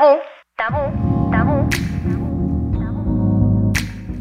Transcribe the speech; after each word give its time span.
Tabú, 0.00 0.16
tabú, 0.56 1.30
tabú. 1.30 1.68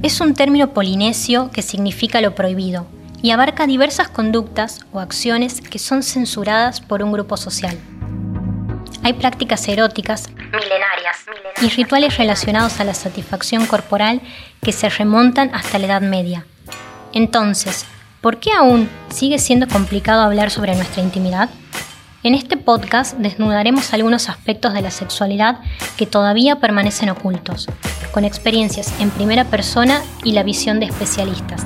Es 0.03 0.19
un 0.19 0.33
término 0.33 0.73
polinesio 0.73 1.51
que 1.53 1.61
significa 1.61 2.19
lo 2.19 2.35
prohibido 2.35 2.85
y 3.21 3.31
abarca 3.31 3.65
diversas 3.65 4.09
conductas 4.09 4.81
o 4.91 4.99
acciones 4.99 5.61
que 5.61 5.79
son 5.79 6.03
censuradas 6.03 6.81
por 6.81 7.01
un 7.01 7.13
grupo 7.13 7.37
social. 7.37 7.77
Hay 9.03 9.13
prácticas 9.13 9.65
eróticas 9.69 10.29
milenarias, 10.51 11.23
y 11.61 11.69
rituales 11.69 12.17
relacionados 12.17 12.81
a 12.81 12.83
la 12.83 12.93
satisfacción 12.93 13.65
corporal 13.65 14.19
que 14.61 14.73
se 14.73 14.89
remontan 14.89 15.49
hasta 15.55 15.79
la 15.79 15.85
Edad 15.85 16.01
Media. 16.01 16.45
Entonces, 17.13 17.85
¿por 18.19 18.41
qué 18.41 18.51
aún 18.51 18.89
sigue 19.07 19.39
siendo 19.39 19.65
complicado 19.65 20.23
hablar 20.23 20.51
sobre 20.51 20.75
nuestra 20.75 21.01
intimidad? 21.01 21.49
En 22.21 22.35
este 22.35 22.57
podcast 22.57 23.17
desnudaremos 23.17 23.93
algunos 23.93 24.27
aspectos 24.27 24.73
de 24.73 24.81
la 24.81 24.91
sexualidad 24.91 25.59
que 25.95 26.05
todavía 26.05 26.57
permanecen 26.57 27.09
ocultos, 27.09 27.69
con 28.11 28.25
experiencias 28.25 28.93
en 28.99 29.09
primera 29.09 29.45
persona 29.45 30.01
y 30.25 30.33
la 30.33 30.43
visión 30.43 30.81
de 30.81 30.87
especialistas. 30.87 31.63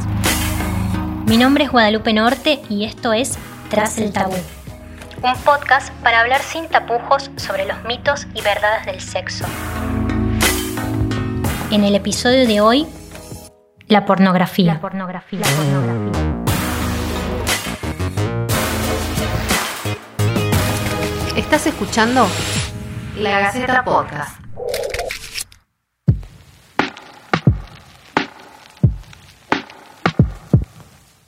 Mi 1.25 1.38
nombre 1.38 1.63
es 1.63 1.71
Guadalupe 1.71 2.13
Norte 2.13 2.61
y 2.70 2.85
esto 2.85 3.13
es 3.13 3.39
Tras 3.70 3.97
el 3.97 4.11
Tabú, 4.11 4.35
un 5.23 5.35
podcast 5.44 5.91
para 6.03 6.20
hablar 6.20 6.41
sin 6.41 6.67
tapujos 6.67 7.31
sobre 7.35 7.66
los 7.66 7.83
mitos 7.85 8.27
y 8.35 8.41
verdades 8.41 8.85
del 8.85 9.02
sexo. 9.02 9.45
En 11.72 11.83
el 11.83 11.95
episodio 11.95 12.45
de 12.45 12.61
hoy, 12.61 12.85
la 13.88 14.05
pornografía. 14.05 14.75
La 14.75 14.81
pornografía. 14.81 15.39
La 15.39 15.47
pornografía. 15.47 16.42
Estás 21.35 21.65
escuchando 21.65 22.27
La 23.17 23.39
Gaceta 23.39 23.83
Podcast. 23.83 24.39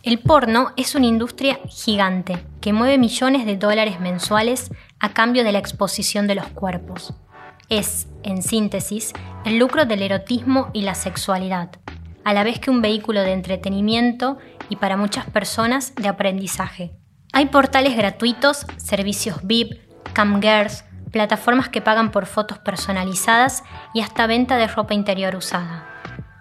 El 0.03 0.19
porno 0.19 0.73
es 0.77 0.93
una 0.93 1.07
industria 1.07 1.59
gigante 1.67 2.37
que 2.61 2.71
mueve 2.71 2.99
millones 2.99 3.47
de 3.47 3.57
dólares 3.57 3.99
mensuales 3.99 4.69
a 4.99 5.11
cambio 5.11 5.43
de 5.43 5.51
la 5.51 5.57
exposición 5.57 6.27
de 6.27 6.35
los 6.35 6.45
cuerpos. 6.49 7.15
Es, 7.69 8.07
en 8.21 8.43
síntesis, 8.43 9.11
el 9.43 9.57
lucro 9.57 9.85
del 9.85 10.03
erotismo 10.03 10.69
y 10.71 10.83
la 10.83 10.93
sexualidad, 10.93 11.71
a 12.23 12.33
la 12.35 12.43
vez 12.43 12.59
que 12.59 12.69
un 12.69 12.83
vehículo 12.83 13.21
de 13.21 13.33
entretenimiento 13.33 14.37
y 14.69 14.75
para 14.75 14.97
muchas 14.97 15.25
personas 15.31 15.95
de 15.95 16.07
aprendizaje. 16.07 16.91
Hay 17.33 17.47
portales 17.47 17.97
gratuitos, 17.97 18.67
servicios 18.77 19.39
VIP, 19.43 19.84
camgirls, 20.13 20.83
plataformas 21.11 21.69
que 21.69 21.81
pagan 21.81 22.11
por 22.11 22.25
fotos 22.25 22.57
personalizadas 22.57 23.63
y 23.93 24.01
hasta 24.01 24.27
venta 24.27 24.57
de 24.57 24.67
ropa 24.67 24.93
interior 24.93 25.35
usada. 25.35 25.85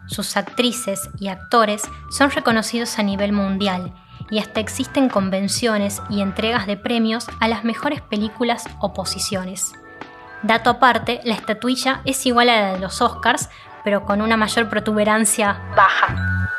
Sus 0.07 0.37
actrices 0.37 1.09
y 1.19 1.29
actores 1.29 1.83
son 2.11 2.31
reconocidos 2.31 2.98
a 2.98 3.03
nivel 3.03 3.33
mundial 3.33 3.95
y 4.31 4.39
hasta 4.39 4.61
existen 4.61 5.09
convenciones 5.09 6.03
y 6.11 6.20
entregas 6.20 6.67
de 6.67 6.77
premios 6.77 7.27
a 7.41 7.48
las 7.48 7.65
mejores 7.65 8.01
películas 8.01 8.65
o 8.81 8.92
posiciones. 8.92 9.73
Dato 10.42 10.70
aparte, 10.70 11.20
la 11.25 11.35
estatuilla 11.35 12.03
es 12.05 12.27
igual 12.27 12.51
a 12.51 12.61
la 12.61 12.73
de 12.73 12.81
los 12.81 13.01
Oscars, 13.01 13.48
pero 13.83 14.05
con 14.05 14.20
una 14.20 14.37
mayor 14.37 14.69
protuberancia 14.69 15.59
baja. 15.77 16.51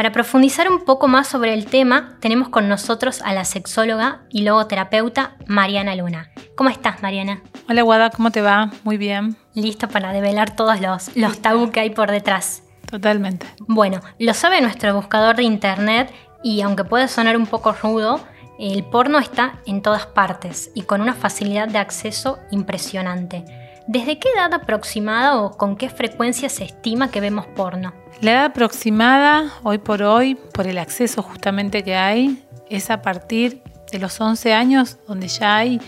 Para 0.00 0.12
profundizar 0.12 0.72
un 0.72 0.86
poco 0.86 1.08
más 1.08 1.28
sobre 1.28 1.52
el 1.52 1.66
tema, 1.66 2.16
tenemos 2.20 2.48
con 2.48 2.70
nosotros 2.70 3.20
a 3.20 3.34
la 3.34 3.44
sexóloga 3.44 4.22
y 4.30 4.44
logoterapeuta 4.44 5.36
Mariana 5.46 5.94
Luna. 5.94 6.30
¿Cómo 6.56 6.70
estás, 6.70 7.02
Mariana? 7.02 7.42
Hola, 7.68 7.82
Guada, 7.82 8.08
¿cómo 8.08 8.30
te 8.30 8.40
va? 8.40 8.70
Muy 8.82 8.96
bien. 8.96 9.36
Listo 9.52 9.88
para 9.88 10.14
develar 10.14 10.56
todos 10.56 10.80
los, 10.80 11.14
los 11.18 11.42
tabú 11.42 11.70
que 11.70 11.80
hay 11.80 11.90
por 11.90 12.10
detrás. 12.10 12.62
Totalmente. 12.90 13.44
Bueno, 13.68 14.00
lo 14.18 14.32
sabe 14.32 14.62
nuestro 14.62 14.94
buscador 14.94 15.36
de 15.36 15.42
internet 15.42 16.10
y 16.42 16.62
aunque 16.62 16.84
puede 16.84 17.06
sonar 17.06 17.36
un 17.36 17.44
poco 17.44 17.74
rudo, 17.74 18.20
el 18.58 18.84
porno 18.84 19.18
está 19.18 19.60
en 19.66 19.82
todas 19.82 20.06
partes 20.06 20.70
y 20.74 20.84
con 20.84 21.02
una 21.02 21.12
facilidad 21.12 21.68
de 21.68 21.76
acceso 21.76 22.38
impresionante. 22.50 23.44
¿Desde 23.92 24.20
qué 24.20 24.28
edad 24.36 24.54
aproximada 24.54 25.42
o 25.42 25.56
con 25.56 25.74
qué 25.74 25.88
frecuencia 25.88 26.48
se 26.48 26.62
estima 26.62 27.10
que 27.10 27.20
vemos 27.20 27.48
porno? 27.48 27.92
La 28.20 28.30
edad 28.30 28.44
aproximada, 28.44 29.52
hoy 29.64 29.78
por 29.78 30.04
hoy, 30.04 30.36
por 30.36 30.68
el 30.68 30.78
acceso 30.78 31.24
justamente 31.24 31.82
que 31.82 31.96
hay, 31.96 32.40
es 32.68 32.88
a 32.88 33.02
partir 33.02 33.64
de 33.90 33.98
los 33.98 34.20
11 34.20 34.52
años, 34.52 34.98
donde 35.08 35.26
ya 35.26 35.56
hay, 35.56 35.80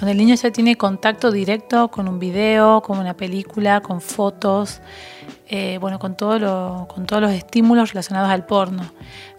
donde 0.00 0.12
el 0.12 0.16
niño 0.16 0.34
ya 0.34 0.50
tiene 0.50 0.76
contacto 0.76 1.30
directo 1.30 1.88
con 1.88 2.08
un 2.08 2.18
video, 2.18 2.80
con 2.80 2.98
una 2.98 3.18
película, 3.18 3.82
con 3.82 4.00
fotos, 4.00 4.80
eh, 5.46 5.76
bueno, 5.78 5.98
con, 5.98 6.14
con 6.14 7.04
todos 7.06 7.20
los 7.20 7.32
estímulos 7.32 7.90
relacionados 7.90 8.30
al 8.30 8.46
porno. 8.46 8.90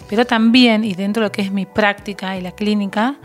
Pero 0.07 0.27
también, 0.27 0.83
y 0.83 0.93
dentro 0.93 1.21
de 1.21 1.29
lo 1.29 1.31
que 1.31 1.41
es 1.41 1.51
mi 1.51 1.65
práctica 1.65 2.37
y 2.37 2.41
la 2.41 2.51
clínica, 2.51 3.15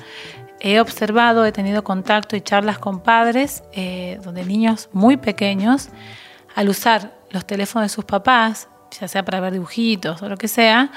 he 0.60 0.80
observado, 0.80 1.44
he 1.44 1.52
tenido 1.52 1.84
contacto 1.84 2.36
y 2.36 2.41
charlas 2.41 2.78
con 2.78 3.00
padres 3.00 3.62
eh, 3.72 4.19
donde 4.22 4.44
niños 4.44 4.88
muy 4.92 5.16
pequeños, 5.16 5.88
al 6.54 6.69
usar 6.69 7.19
los 7.30 7.46
teléfonos 7.46 7.91
de 7.91 7.94
sus 7.94 8.04
papás, 8.04 8.69
ya 8.98 9.08
sea 9.08 9.24
para 9.24 9.41
ver 9.41 9.52
dibujitos 9.52 10.22
o 10.22 10.28
lo 10.28 10.36
que 10.36 10.48
sea, 10.48 10.91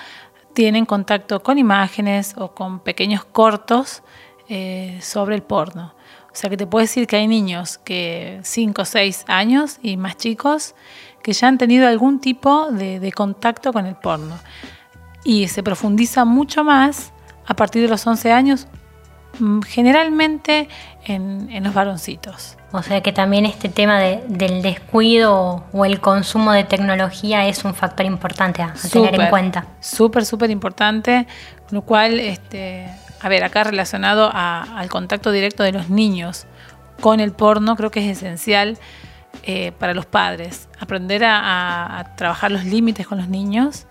tienen 0.54 0.86
contacto 0.86 1.44
con 1.44 1.58
imágenes 1.58 2.36
o 2.38 2.54
con 2.54 2.80
pequeños 2.80 3.24
cortos 3.26 4.04
eh, 4.50 5.00
sobre 5.02 5.36
el 5.36 5.44
porno. 5.44 5.94
O 6.32 6.36
sea 6.36 6.50
que 6.50 6.58
te 6.58 6.66
puedo 6.66 6.82
decir 6.82 7.08
que 7.08 7.18
hay 7.18 7.28
niños 7.28 7.78
que 7.78 8.40
5 8.44 8.82
o 8.82 8.86
6 8.86 9.26
años 9.28 9.80
y 9.82 9.98
más 9.98 10.18
chicos 10.18 10.76
que 11.22 11.34
ya 11.34 11.48
han 11.48 11.58
tenido 11.58 11.88
algún 11.88 12.20
tipo 12.20 12.72
de, 12.72 13.00
de 13.00 13.12
contacto 13.12 13.74
con 13.74 13.86
el 13.86 13.96
porno. 13.96 14.38
Y 15.24 15.50
se 15.50 15.62
profundiza 15.62 16.26
mucho 16.26 16.64
más 16.64 17.12
a 17.46 17.54
partir 17.54 17.82
de 17.82 17.90
los 17.90 18.08
11 18.08 18.32
años 18.32 18.68
generalmente 19.68 20.68
en, 21.06 21.64
los 21.64 21.74
varoncitos. 21.74 22.58
O 22.72 22.82
sea 22.84 23.02
que 23.02 23.12
también 23.12 23.46
este 23.46 23.70
tema 23.70 24.00
del 24.00 24.62
descuido 24.62 25.66
o 25.74 25.86
el 25.86 26.00
consumo 26.00 26.52
de 26.54 26.64
tecnología 26.64 27.48
es 27.48 27.66
un 27.66 27.74
factor 27.74 28.06
importante 28.06 28.62
a, 28.62 28.74
tener 28.92 29.20
en 29.20 29.30
cuenta. 29.30 29.66
Súper, 29.82 30.26
súper 30.26 30.50
importante, 30.52 31.28
con 31.68 31.76
lo 31.76 31.82
cual, 31.82 32.20
este, 32.20 32.88
a 33.22 33.30
ver, 33.30 33.44
acá 33.44 33.64
relacionado 33.64 34.32
al 34.34 34.90
contacto 34.90 35.32
directo 35.32 35.64
de 35.64 35.74
los 35.74 35.90
niños 35.90 36.46
con 37.02 37.20
el 37.20 37.34
porno, 37.34 37.76
creo 37.76 37.92
que 37.92 38.10
es 38.10 38.18
esencial 38.18 38.78
eh, 39.44 39.74
para 39.78 39.94
los 39.94 40.06
padres, 40.06 40.70
aprender 40.80 41.24
a 41.26 42.14
trabajar 42.16 42.52
los 42.52 42.64
límites 42.64 43.08
con 43.08 43.18
los 43.18 43.28
niños, 43.28 43.86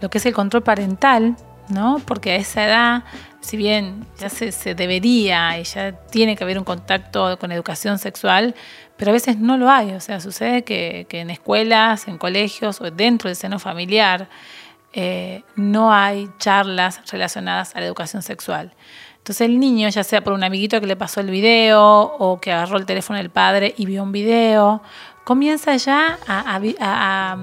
lo 0.00 0.10
que 0.10 0.18
es 0.18 0.26
el 0.26 0.34
control 0.34 0.62
parental, 0.62 1.36
¿no? 1.68 2.00
Porque 2.04 2.32
a 2.32 2.36
esa 2.36 2.64
edad 2.64 3.04
si 3.48 3.56
bien 3.56 4.06
ya 4.18 4.28
se, 4.28 4.74
debería 4.74 5.58
y 5.58 5.64
ya 5.64 5.92
tiene 5.92 6.36
que 6.36 6.44
haber 6.44 6.58
un 6.58 6.64
contacto 6.64 7.38
con 7.38 7.50
educación 7.50 7.98
sexual, 7.98 8.54
pero 8.98 9.10
a 9.10 9.14
veces 9.14 9.38
no 9.38 9.56
lo 9.56 9.70
hay. 9.70 9.92
O 9.92 10.00
sea, 10.00 10.20
sucede 10.20 10.64
que, 10.64 11.06
en 11.10 11.30
escuelas, 11.30 12.08
en 12.08 12.18
colegios 12.18 12.82
o 12.82 12.90
dentro 12.90 13.28
del 13.28 13.36
seno 13.36 13.58
familiar 13.58 14.28
eh, 14.92 15.44
no 15.56 15.94
hay 15.94 16.28
charlas 16.38 17.00
relacionadas 17.10 17.74
a 17.74 17.80
la 17.80 17.86
educación 17.86 18.20
sexual. 18.20 18.74
Entonces 19.16 19.46
el 19.46 19.58
niño, 19.58 19.88
ya 19.88 20.04
sea 20.04 20.22
por 20.22 20.34
un 20.34 20.44
amiguito 20.44 20.78
que 20.78 20.86
le 20.86 20.96
pasó 20.96 21.20
el 21.20 21.30
video 21.30 22.02
o 22.02 22.38
que 22.42 22.52
agarró 22.52 22.76
el 22.76 22.84
teléfono 22.84 23.18
del 23.18 23.30
padre 23.30 23.74
y 23.78 23.86
vio 23.86 24.02
un 24.02 24.12
video, 24.12 24.82
comienza 25.24 25.74
ya 25.76 26.18
a, 26.26 27.38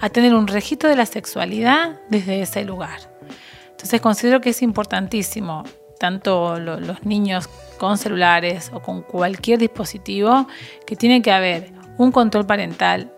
a 0.00 0.10
tener 0.10 0.34
un 0.34 0.46
registro 0.46 0.90
de 0.90 0.96
la 0.96 1.06
sexualidad 1.06 1.98
desde 2.10 2.42
ese 2.42 2.62
lugar. 2.62 3.09
Entonces 3.80 4.02
considero 4.02 4.42
que 4.42 4.50
es 4.50 4.60
importantísimo, 4.60 5.64
tanto 5.98 6.58
los 6.60 7.02
niños 7.06 7.48
con 7.78 7.96
celulares 7.96 8.70
o 8.74 8.80
con 8.80 9.00
cualquier 9.00 9.58
dispositivo, 9.58 10.46
que 10.86 10.96
tiene 10.96 11.22
que 11.22 11.32
haber 11.32 11.72
un 11.96 12.12
control 12.12 12.44
parental 12.44 13.10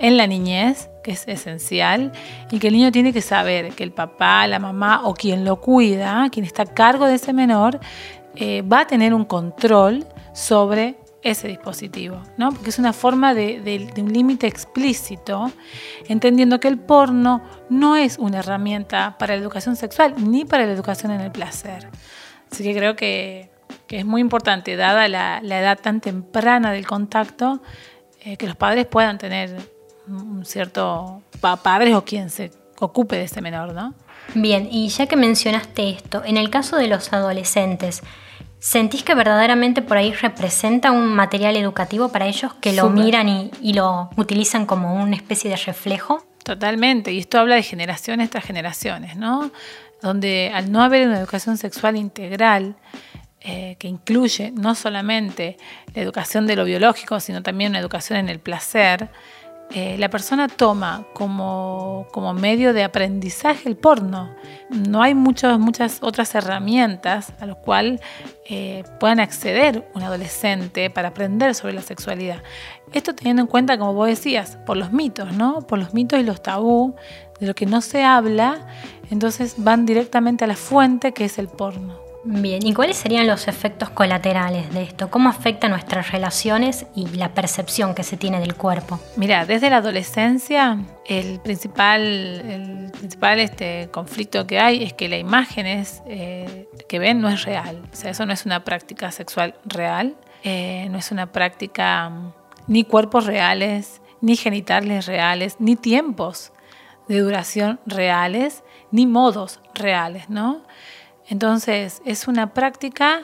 en 0.00 0.16
la 0.16 0.26
niñez, 0.26 0.90
que 1.04 1.12
es 1.12 1.28
esencial, 1.28 2.10
y 2.50 2.58
que 2.58 2.68
el 2.68 2.74
niño 2.74 2.90
tiene 2.90 3.12
que 3.12 3.22
saber 3.22 3.72
que 3.74 3.84
el 3.84 3.92
papá, 3.92 4.48
la 4.48 4.58
mamá 4.58 5.02
o 5.04 5.14
quien 5.14 5.44
lo 5.44 5.60
cuida, 5.60 6.28
quien 6.32 6.44
está 6.44 6.62
a 6.64 6.66
cargo 6.66 7.06
de 7.06 7.14
ese 7.14 7.32
menor, 7.32 7.78
eh, 8.34 8.62
va 8.62 8.80
a 8.80 8.86
tener 8.88 9.14
un 9.14 9.24
control 9.24 10.06
sobre 10.32 10.96
ese 11.22 11.48
dispositivo, 11.48 12.22
¿no? 12.36 12.50
Porque 12.50 12.70
es 12.70 12.78
una 12.78 12.92
forma 12.92 13.34
de, 13.34 13.92
un 13.98 14.12
límite 14.12 14.46
explícito, 14.46 15.52
entendiendo 16.08 16.60
que 16.60 16.68
el 16.68 16.78
porno 16.78 17.42
no 17.68 17.96
es 17.96 18.18
una 18.18 18.38
herramienta 18.38 19.16
para 19.18 19.34
la 19.34 19.42
educación 19.42 19.76
sexual 19.76 20.14
ni 20.18 20.44
para 20.44 20.66
la 20.66 20.72
educación 20.72 21.12
en 21.12 21.20
el 21.20 21.30
placer. 21.30 21.88
Así 22.50 22.64
que 22.64 22.74
creo 22.74 22.96
que, 22.96 23.50
es 23.88 24.04
muy 24.04 24.20
importante, 24.20 24.76
dada 24.76 25.08
la, 25.08 25.38
edad 25.40 25.78
tan 25.78 26.00
temprana 26.00 26.72
del 26.72 26.86
contacto, 26.86 27.60
eh, 28.22 28.36
que 28.36 28.46
los 28.46 28.56
padres 28.56 28.86
puedan 28.86 29.18
tener 29.18 29.56
un 30.06 30.44
cierto 30.44 31.22
padres 31.40 31.94
o 31.94 32.04
quien 32.04 32.30
se 32.30 32.50
ocupe 32.78 33.16
de 33.16 33.24
este 33.24 33.40
menor, 33.40 33.74
¿no? 33.74 33.94
Bien, 34.34 34.68
y 34.70 34.88
ya 34.88 35.06
que 35.06 35.16
mencionaste 35.16 35.90
esto, 35.90 36.22
en 36.24 36.36
el 36.36 36.50
caso 36.50 36.76
de 36.76 36.86
los 36.86 37.12
adolescentes, 37.12 38.02
¿Sentís 38.60 39.02
que 39.02 39.14
verdaderamente 39.14 39.80
por 39.80 39.96
ahí 39.96 40.12
representa 40.12 40.90
un 40.90 41.14
material 41.14 41.56
educativo 41.56 42.10
para 42.10 42.26
ellos 42.26 42.52
que 42.60 42.74
lo 42.74 42.90
miran 42.90 43.28
y, 43.28 43.50
y 43.62 43.72
lo 43.72 44.10
utilizan 44.16 44.66
como 44.66 44.94
una 44.94 45.16
especie 45.16 45.50
de 45.50 45.56
reflejo? 45.56 46.24
Totalmente, 46.44 47.12
y 47.12 47.18
esto 47.18 47.38
habla 47.38 47.54
de 47.54 47.62
generaciones 47.62 48.28
tras 48.30 48.44
generaciones, 48.44 49.16
¿no? 49.16 49.50
Donde 50.02 50.50
al 50.54 50.70
no 50.70 50.82
haber 50.82 51.06
una 51.06 51.18
educación 51.18 51.56
sexual 51.56 51.96
integral, 51.96 52.76
eh, 53.42 53.76
que 53.78 53.88
incluye 53.88 54.50
no 54.50 54.74
solamente 54.74 55.56
la 55.94 56.02
educación 56.02 56.46
de 56.46 56.56
lo 56.56 56.66
biológico, 56.66 57.20
sino 57.20 57.42
también 57.42 57.70
una 57.70 57.78
educación 57.78 58.18
en 58.18 58.28
el 58.28 58.38
placer, 58.38 59.08
eh, 59.72 59.96
la 59.98 60.10
persona 60.10 60.48
toma 60.48 61.06
como, 61.12 62.08
como 62.10 62.34
medio 62.34 62.72
de 62.72 62.82
aprendizaje 62.82 63.68
el 63.68 63.76
porno. 63.76 64.34
No 64.68 65.00
hay 65.00 65.14
muchas, 65.14 65.60
muchas 65.60 65.98
otras 66.02 66.34
herramientas 66.34 67.32
a 67.38 67.46
las 67.46 67.56
cuales 67.56 68.00
eh, 68.46 68.82
puedan 68.98 69.20
acceder 69.20 69.88
un 69.94 70.02
adolescente 70.02 70.90
para 70.90 71.08
aprender 71.08 71.54
sobre 71.54 71.74
la 71.74 71.82
sexualidad. 71.82 72.42
Esto 72.92 73.14
teniendo 73.14 73.42
en 73.42 73.46
cuenta, 73.46 73.78
como 73.78 73.94
vos 73.94 74.08
decías, 74.08 74.58
por 74.66 74.76
los 74.76 74.92
mitos, 74.92 75.32
¿no? 75.34 75.60
Por 75.60 75.78
los 75.78 75.94
mitos 75.94 76.18
y 76.18 76.24
los 76.24 76.42
tabú, 76.42 76.96
de 77.38 77.46
lo 77.46 77.54
que 77.54 77.66
no 77.66 77.80
se 77.80 78.02
habla, 78.02 78.66
entonces 79.08 79.54
van 79.58 79.86
directamente 79.86 80.44
a 80.44 80.48
la 80.48 80.56
fuente 80.56 81.12
que 81.12 81.26
es 81.26 81.38
el 81.38 81.46
porno. 81.46 81.99
Bien, 82.22 82.66
¿y 82.66 82.74
cuáles 82.74 82.98
serían 82.98 83.26
los 83.26 83.48
efectos 83.48 83.88
colaterales 83.88 84.72
de 84.74 84.82
esto? 84.82 85.10
¿Cómo 85.10 85.30
afecta 85.30 85.68
nuestras 85.68 86.12
relaciones 86.12 86.86
y 86.94 87.06
la 87.16 87.32
percepción 87.32 87.94
que 87.94 88.02
se 88.02 88.18
tiene 88.18 88.40
del 88.40 88.56
cuerpo? 88.56 89.00
Mira, 89.16 89.46
desde 89.46 89.70
la 89.70 89.78
adolescencia 89.78 90.78
el 91.06 91.40
principal, 91.40 92.02
el 92.02 92.92
principal 92.92 93.40
este, 93.40 93.88
conflicto 93.90 94.46
que 94.46 94.60
hay 94.60 94.82
es 94.82 94.92
que 94.92 95.08
la 95.08 95.16
imagen 95.16 95.66
es, 95.66 96.02
eh, 96.06 96.68
que 96.88 96.98
ven 96.98 97.22
no 97.22 97.30
es 97.30 97.44
real. 97.44 97.82
O 97.90 97.96
sea, 97.96 98.10
eso 98.10 98.26
no 98.26 98.34
es 98.34 98.44
una 98.44 98.64
práctica 98.64 99.10
sexual 99.12 99.54
real, 99.64 100.14
eh, 100.44 100.88
no 100.90 100.98
es 100.98 101.10
una 101.12 101.32
práctica 101.32 102.10
mm, 102.10 102.32
ni 102.66 102.84
cuerpos 102.84 103.24
reales, 103.24 104.02
ni 104.20 104.36
genitales 104.36 105.06
reales, 105.06 105.56
ni 105.58 105.74
tiempos 105.74 106.52
de 107.08 107.20
duración 107.20 107.80
reales, 107.86 108.62
ni 108.90 109.06
modos 109.06 109.60
reales, 109.74 110.28
¿no? 110.28 110.62
Entonces, 111.30 112.02
es 112.04 112.28
una 112.28 112.52
práctica 112.52 113.22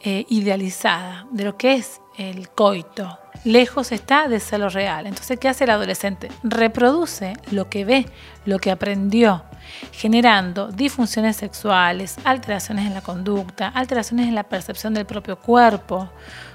eh, 0.00 0.24
idealizada 0.28 1.26
de 1.32 1.44
lo 1.44 1.56
que 1.56 1.74
es 1.74 2.00
el 2.16 2.48
coito. 2.50 3.18
Lejos 3.44 3.90
está 3.90 4.28
de 4.28 4.38
ser 4.38 4.60
lo 4.60 4.68
real. 4.68 5.08
Entonces, 5.08 5.38
¿qué 5.40 5.48
hace 5.48 5.64
el 5.64 5.70
adolescente? 5.70 6.28
Reproduce 6.44 7.34
lo 7.50 7.68
que 7.68 7.84
ve, 7.84 8.06
lo 8.46 8.60
que 8.60 8.70
aprendió, 8.70 9.42
generando 9.90 10.68
disfunciones 10.68 11.36
sexuales, 11.36 12.16
alteraciones 12.24 12.86
en 12.86 12.94
la 12.94 13.00
conducta, 13.00 13.68
alteraciones 13.68 14.28
en 14.28 14.36
la 14.36 14.44
percepción 14.44 14.94
del 14.94 15.04
propio 15.04 15.36
cuerpo. 15.36 16.08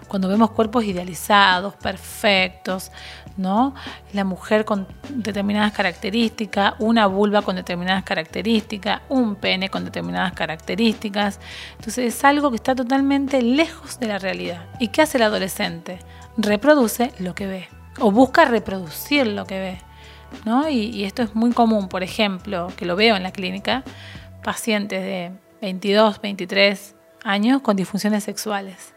Cuando 0.08 0.28
vemos 0.28 0.52
cuerpos 0.52 0.84
idealizados, 0.84 1.76
perfectos, 1.76 2.92
¿no? 3.38 3.74
La 4.14 4.24
mujer 4.24 4.66
con 4.66 4.88
determinadas 5.10 5.74
características, 5.74 6.76
una 6.80 7.08
vulva 7.08 7.42
con 7.42 7.56
determinadas 7.56 8.04
características, 8.04 9.02
un 9.10 9.36
pene 9.36 9.70
con 9.70 9.86
determinadas 9.86 10.34
características. 10.34 11.40
Entonces 11.78 12.16
es 12.16 12.24
algo 12.24 12.50
que 12.50 12.58
está 12.58 12.76
totalmente 12.76 13.42
lejos 13.42 14.00
de 14.00 14.08
la 14.08 14.20
realidad. 14.20 14.66
¿Y 14.80 14.90
qué 14.90 15.02
hace 15.02 15.18
el 15.18 15.24
adolescente? 15.24 16.00
Reproduce 16.38 17.12
lo 17.20 17.36
que 17.36 17.48
ve 17.48 17.68
o 18.00 18.12
busca 18.12 18.46
reproducir 18.46 19.28
lo 19.28 19.46
que 19.46 19.60
ve. 19.60 19.78
¿no? 20.46 20.68
Y, 20.70 20.86
y 20.90 21.04
esto 21.04 21.22
es 21.22 21.36
muy 21.36 21.52
común, 21.52 21.88
por 21.88 22.04
ejemplo, 22.04 22.72
que 22.76 22.86
lo 22.86 22.96
veo 22.96 23.16
en 23.16 23.24
la 23.24 23.32
clínica, 23.32 23.84
pacientes 24.44 25.02
de 25.02 25.32
22, 25.62 26.20
23 26.22 26.96
años 27.24 27.62
con 27.62 27.76
disfunciones 27.76 28.24
sexuales. 28.24 28.94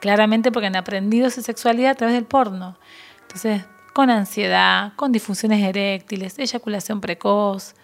Claramente 0.00 0.52
porque 0.52 0.66
han 0.66 0.76
aprendido 0.76 1.30
su 1.30 1.42
sexualidad 1.42 1.92
a 1.92 1.94
través 1.94 2.14
del 2.14 2.24
porno. 2.24 2.76
Entonces, 3.22 3.64
con 3.92 4.10
ansiedad, 4.10 4.92
con 4.96 5.12
disfunciones 5.12 5.62
eréctiles, 5.62 6.38
eyaculación 6.38 7.00
precoz, 7.00 7.74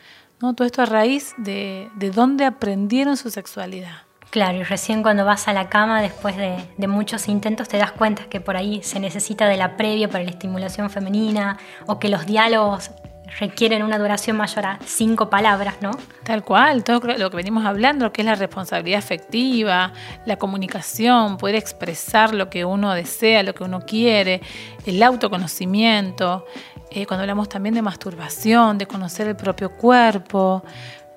¿no? 0.41 0.55
Todo 0.55 0.67
esto 0.67 0.83
a 0.83 0.87
raíz 0.87 1.35
de, 1.39 1.91
de 1.97 2.11
dónde 2.11 2.45
aprendieron 2.45 3.17
su 3.17 3.31
sexualidad. 3.31 4.03
Claro, 4.31 4.59
y 4.59 4.63
recién 4.65 5.03
cuando 5.03 5.25
vas 5.25 5.47
a 5.47 5.53
la 5.53 5.69
cama, 5.69 6.03
después 6.03 6.37
de, 6.37 6.57
de, 6.77 6.89
muchos 6.89 7.29
intentos, 7.29 7.69
te 7.69 7.79
das 7.79 7.93
cuenta 7.93 8.25
que 8.25 8.41
por 8.41 8.57
ahí 8.57 8.83
se 8.83 8.99
necesita 8.99 9.47
de 9.47 9.57
la 9.57 9.77
previa 9.77 10.09
para 10.09 10.25
la 10.25 10.31
estimulación 10.31 10.91
femenina 10.91 11.57
o 11.87 12.01
que 12.01 12.09
los 12.09 12.27
diálogos 12.27 12.91
requieren 13.39 13.83
una 13.83 13.99
duración 13.99 14.37
mayor 14.37 14.67
a 14.67 14.79
cinco 14.85 15.29
palabras, 15.29 15.77
¿no? 15.81 15.91
Tal 16.23 16.45
cual, 16.45 16.85
todo 16.85 17.01
lo 17.17 17.31
que 17.31 17.37
venimos 17.37 17.65
hablando, 17.65 18.13
que 18.13 18.23
es 18.23 18.27
la 18.27 18.35
responsabilidad 18.35 18.99
afectiva, 18.99 19.93
la 20.27 20.37
comunicación, 20.37 21.37
poder 21.37 21.57
expresar 21.57 22.35
lo 22.35 22.51
que 22.51 22.65
uno 22.65 22.93
desea, 22.93 23.43
lo 23.43 23.55
que 23.55 23.65
uno 23.65 23.81
quiere, 23.81 24.41
el 24.87 25.03
autoconocimiento, 25.03 26.47
eh, 26.91 27.07
cuando 27.07 27.23
hablamos 27.23 27.49
también 27.49 27.75
de 27.75 27.83
masturbación, 27.83 28.79
de 28.79 28.87
conocer 28.87 29.27
el 29.29 29.37
propio 29.37 29.71
cuerpo, 29.71 30.63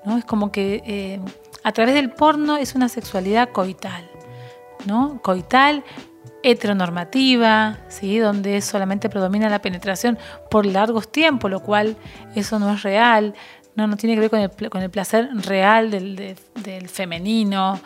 ¿no? 0.06 0.18
Es 0.18 0.26
como 0.26 0.52
que 0.52 0.82
eh, 0.86 1.20
a 1.64 1.72
través 1.72 1.94
del 1.94 2.10
porno 2.12 2.58
es 2.58 2.74
una 2.76 2.90
sexualidad 2.90 3.50
coital, 3.50 4.10
¿no? 4.86 5.22
Coital 5.22 5.84
heteronormativa, 6.52 7.78
¿sí? 7.88 8.18
donde 8.18 8.62
solamente 8.62 9.10
predomina 9.10 9.50
la 9.50 9.62
penetración 9.62 10.18
por 10.50 10.66
largos 10.66 11.12
tiempos, 11.12 11.52
lo 11.52 11.62
cual 11.62 11.98
eso 12.36 12.60
no 12.60 12.74
es 12.74 12.84
real, 12.84 13.34
no, 13.76 13.88
no 13.88 13.98
tiene 13.98 14.16
que 14.16 14.22
ver 14.22 14.30
con 14.30 14.40
el, 14.40 14.70
con 14.70 14.82
el 14.82 14.90
placer 14.90 15.30
real 15.34 15.92
del, 15.92 16.16
de, 16.16 16.36
del 16.64 16.90
femenino. 16.90 17.80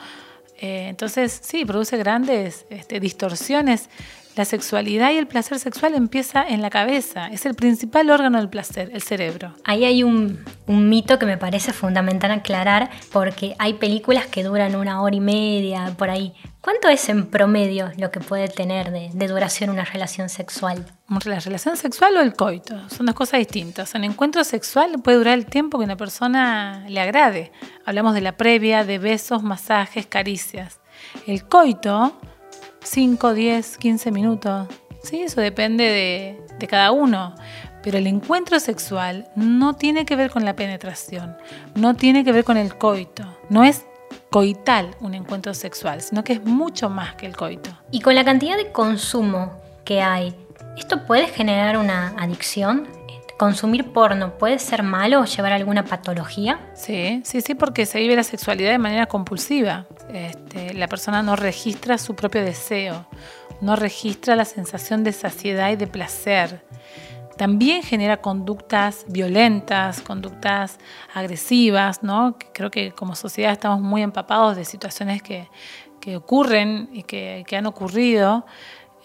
Eh, 0.60 0.88
entonces, 0.88 1.40
sí, 1.44 1.66
produce 1.66 1.98
grandes 1.98 2.66
este, 2.70 3.00
distorsiones. 3.00 3.90
La 4.36 4.46
sexualidad 4.46 5.12
y 5.12 5.18
el 5.18 5.28
placer 5.28 5.60
sexual 5.60 5.94
empieza 5.94 6.48
en 6.48 6.62
la 6.62 6.70
cabeza, 6.70 7.28
es 7.28 7.46
el 7.46 7.54
principal 7.54 8.10
órgano 8.10 8.38
del 8.38 8.48
placer, 8.48 8.90
el 8.94 9.02
cerebro. 9.02 9.54
Ahí 9.66 9.84
hay 9.84 10.04
un, 10.04 10.40
un, 10.68 10.88
mito 10.88 11.20
que 11.20 11.26
me 11.26 11.38
parece 11.38 11.74
fundamental 11.74 12.32
aclarar 12.32 12.90
porque 13.12 13.56
hay 13.60 13.74
películas 13.74 14.28
que 14.28 14.44
duran 14.44 14.76
una 14.78 15.02
hora 15.02 15.16
y 15.16 15.20
media, 15.20 15.94
por 15.98 16.10
ahí. 16.10 16.34
¿Cuánto 16.62 16.88
es 16.88 17.10
en 17.10 17.26
promedio 17.30 17.92
lo 17.98 18.10
que 18.10 18.22
puede 18.22 18.48
tener 18.48 18.92
de, 18.92 19.10
de 19.14 19.28
duración 19.28 19.70
una 19.70 19.84
relación 19.84 20.30
sexual? 20.30 20.86
¿La 21.26 21.40
relación 21.40 21.76
sexual 21.76 22.16
o 22.16 22.22
el 22.22 22.34
coito? 22.34 22.90
Son 22.90 23.06
dos 23.06 23.16
cosas 23.16 23.40
distintas. 23.40 23.94
Un 23.96 24.06
encuentro 24.06 24.46
sexual 24.46 25.02
puede 25.04 25.18
durar 25.18 25.34
el 25.34 25.46
tiempo 25.46 25.78
que 25.78 25.84
una 25.84 25.98
persona 25.98 26.86
le 26.88 27.02
agrade. 27.02 27.52
Hablamos 27.86 28.14
de 28.14 28.22
la 28.22 28.38
previa, 28.38 28.86
de 28.86 28.98
besos, 28.98 29.44
masajes, 29.44 30.06
caricias. 30.06 30.80
El 31.28 31.46
coito 31.48 32.16
5, 32.84 33.34
10, 33.34 33.78
15 33.78 34.12
minutos. 34.12 34.68
Sí, 35.04 35.22
eso 35.22 35.42
depende 35.42 35.84
de, 35.84 36.42
de, 36.60 36.68
cada 36.68 36.92
uno. 36.92 37.36
Pero 37.84 37.98
el 37.98 38.08
encuentro 38.08 38.60
sexual 38.60 39.30
no 39.36 39.76
tiene 39.76 40.06
que 40.06 40.16
ver 40.16 40.30
con 40.30 40.46
la 40.46 40.56
penetración, 40.56 41.36
no 41.74 41.96
tiene 41.96 42.24
que 42.24 42.32
ver 42.32 42.44
con 42.44 42.58
el 42.58 42.76
coito. 42.78 43.24
No 43.50 43.64
es 43.64 43.86
coital 44.30 44.96
un 45.00 45.14
encuentro 45.14 45.54
sexual, 45.54 46.02
sino 46.02 46.24
que 46.24 46.34
es 46.34 46.44
mucho 46.44 46.90
más 46.90 47.16
que 47.16 47.26
el 47.26 47.36
coito. 47.36 47.72
Y 47.92 48.02
con 48.02 48.16
la 48.16 48.24
cantidad 48.24 48.56
de 48.56 48.72
consumo 48.72 49.52
que 49.84 50.02
hay, 50.02 50.36
¿esto 50.78 51.06
puede 51.06 51.28
generar 51.28 51.78
una 51.78 52.10
adicción? 52.18 52.88
¿Consumir 53.42 53.92
porno 53.92 54.38
puede 54.38 54.60
ser 54.60 54.84
malo 54.84 55.22
o 55.22 55.26
llevar 55.26 55.52
alguna 55.52 55.84
patología? 55.84 56.60
Sí, 56.76 57.24
sí, 57.26 57.42
sí, 57.42 57.56
porque 57.56 57.88
se 57.88 57.98
vive 57.98 58.16
la 58.16 58.22
sexualidad 58.22 58.70
de 58.70 58.78
manera 58.78 59.08
compulsiva. 59.08 59.88
Este, 60.14 60.76
la 60.76 60.88
persona 60.88 61.24
no 61.24 61.36
registra 61.36 61.98
su 61.98 62.16
propio 62.16 62.46
deseo, 62.46 63.08
no 63.60 63.76
registra 63.76 64.36
la 64.36 64.46
sensación 64.46 65.04
de 65.04 65.12
saciedad 65.12 65.72
y 65.72 65.76
de 65.76 65.88
placer. 65.88 66.64
También 67.36 67.82
genera 67.82 68.18
conductas 68.18 69.06
violentas, 69.08 70.02
conductas 70.02 70.78
agresivas, 71.12 72.04
¿no? 72.04 72.38
Creo 72.54 72.70
que 72.70 72.92
como 72.92 73.16
sociedad 73.16 73.54
estamos 73.54 73.82
muy 73.82 74.04
empapados 74.04 74.56
de 74.56 74.66
situaciones 74.66 75.24
que, 75.24 75.50
que 76.00 76.16
ocurren 76.16 76.92
y 76.94 77.02
que, 77.02 77.44
que, 77.48 77.58
han 77.58 77.66
ocurrido, 77.66 78.46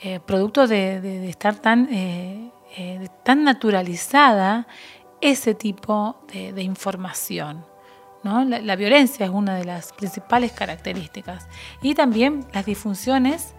eh, 0.02 0.20
producto 0.20 0.66
de, 0.66 1.00
de, 1.00 1.20
de, 1.20 1.30
estar 1.30 1.54
tan... 1.54 1.88
Eh, 1.90 2.50
eh, 2.76 3.08
tan 3.22 3.44
naturalizada 3.44 4.66
ese 5.20 5.54
tipo 5.54 6.24
de, 6.32 6.62
información. 6.62 7.64
¿no? 8.22 8.44
La, 8.44 8.60
la, 8.60 8.76
violencia 8.76 9.24
es 9.24 9.32
una 9.32 9.54
de 9.54 9.64
las 9.64 9.92
principales 9.92 10.52
características 10.52 11.48
y 11.80 11.94
también 11.94 12.44
las 12.52 12.66
disfunciones 12.66 13.54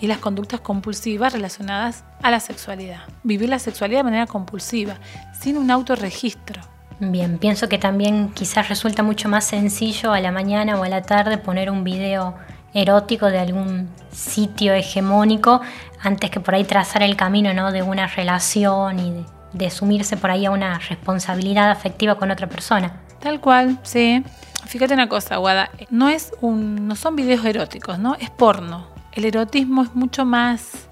y 0.00 0.06
las 0.06 0.18
conductas 0.18 0.60
compulsivas 0.60 1.32
relacionadas 1.32 2.04
a 2.22 2.30
la 2.30 2.40
sexualidad. 2.40 3.00
Vivir 3.22 3.48
la 3.48 3.58
sexualidad 3.58 4.00
de 4.00 4.04
manera 4.04 4.26
compulsiva, 4.26 4.98
sin 5.38 5.56
un 5.56 5.70
autorregistro. 5.70 6.60
Bien, 7.00 7.38
pienso 7.38 7.68
que 7.68 7.78
también 7.78 8.30
quizás 8.34 8.68
resulta 8.68 9.02
mucho 9.02 9.28
más 9.28 9.44
sencillo 9.44 10.12
a 10.12 10.20
la 10.20 10.32
mañana 10.32 10.78
o 10.78 10.84
a 10.84 10.88
la 10.88 11.02
tarde 11.02 11.38
poner 11.38 11.70
un 11.70 11.82
video 11.82 12.34
erótico 12.74 13.26
de 13.26 13.38
algún 13.38 13.88
sitio 14.12 14.74
hegemónico 14.74 15.60
antes 16.02 16.30
que 16.30 16.40
por 16.40 16.54
ahí 16.54 16.64
trazar 16.64 17.02
el 17.02 17.16
camino 17.16 17.54
¿no? 17.54 17.72
de 17.72 17.82
una 17.82 18.06
relación 18.06 18.98
y 18.98 19.10
de, 19.12 19.24
de 19.54 19.70
sumirse 19.70 20.16
por 20.16 20.30
ahí 20.30 20.44
a 20.44 20.50
una 20.50 20.78
responsabilidad 20.78 21.70
afectiva 21.70 22.16
con 22.16 22.30
otra 22.30 22.48
persona. 22.48 23.00
Tal 23.20 23.40
cual, 23.40 23.78
sí. 23.84 24.22
Fíjate 24.66 24.94
una 24.94 25.08
cosa, 25.08 25.36
Guada, 25.36 25.70
no 25.90 26.08
es 26.08 26.32
un, 26.40 26.88
no 26.88 26.96
son 26.96 27.16
videos 27.16 27.44
eróticos, 27.44 27.98
¿no? 27.98 28.16
Es 28.16 28.30
porno. 28.30 28.86
El 29.12 29.24
erotismo 29.24 29.82
es 29.82 29.94
mucho 29.94 30.24
más, 30.24 30.88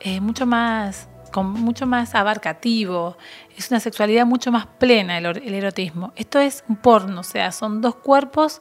eh, 0.00 0.20
mucho 0.20 0.46
más, 0.46 1.08
con, 1.30 1.52
mucho 1.52 1.86
más 1.86 2.14
abarcativo. 2.14 3.16
Es 3.56 3.70
una 3.70 3.80
sexualidad 3.80 4.26
mucho 4.26 4.50
más 4.50 4.66
plena 4.66 5.18
el, 5.18 5.54
erotismo. 5.54 6.12
Esto 6.16 6.38
es 6.38 6.64
un 6.68 6.76
porno, 6.76 7.20
o 7.20 7.24
sea, 7.24 7.52
son 7.52 7.80
dos 7.80 7.96
cuerpos 7.96 8.60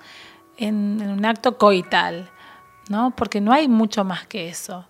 en 0.57 1.01
un 1.01 1.25
acto 1.25 1.57
coital, 1.57 2.29
¿no? 2.89 3.15
Porque 3.15 3.39
no 3.39 3.53
hay 3.53 3.67
mucho 3.67 4.03
más 4.03 4.27
que 4.27 4.49
eso. 4.49 4.85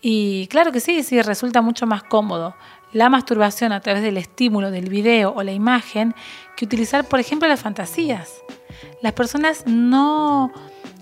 Y 0.00 0.46
claro 0.48 0.72
que 0.72 0.80
sí, 0.80 1.02
sí, 1.02 1.20
resulta 1.20 1.60
mucho 1.60 1.86
más 1.86 2.02
cómodo 2.02 2.54
la 2.92 3.10
masturbación 3.10 3.72
a 3.72 3.80
través 3.80 4.02
del 4.02 4.16
estímulo 4.16 4.70
del 4.70 4.88
video 4.88 5.34
o 5.34 5.42
la 5.42 5.52
imagen 5.52 6.14
que 6.56 6.64
utilizar, 6.64 7.04
por 7.04 7.20
ejemplo, 7.20 7.46
las 7.48 7.60
fantasías. 7.60 8.32
Las 9.02 9.12
personas 9.12 9.66
no, 9.66 10.50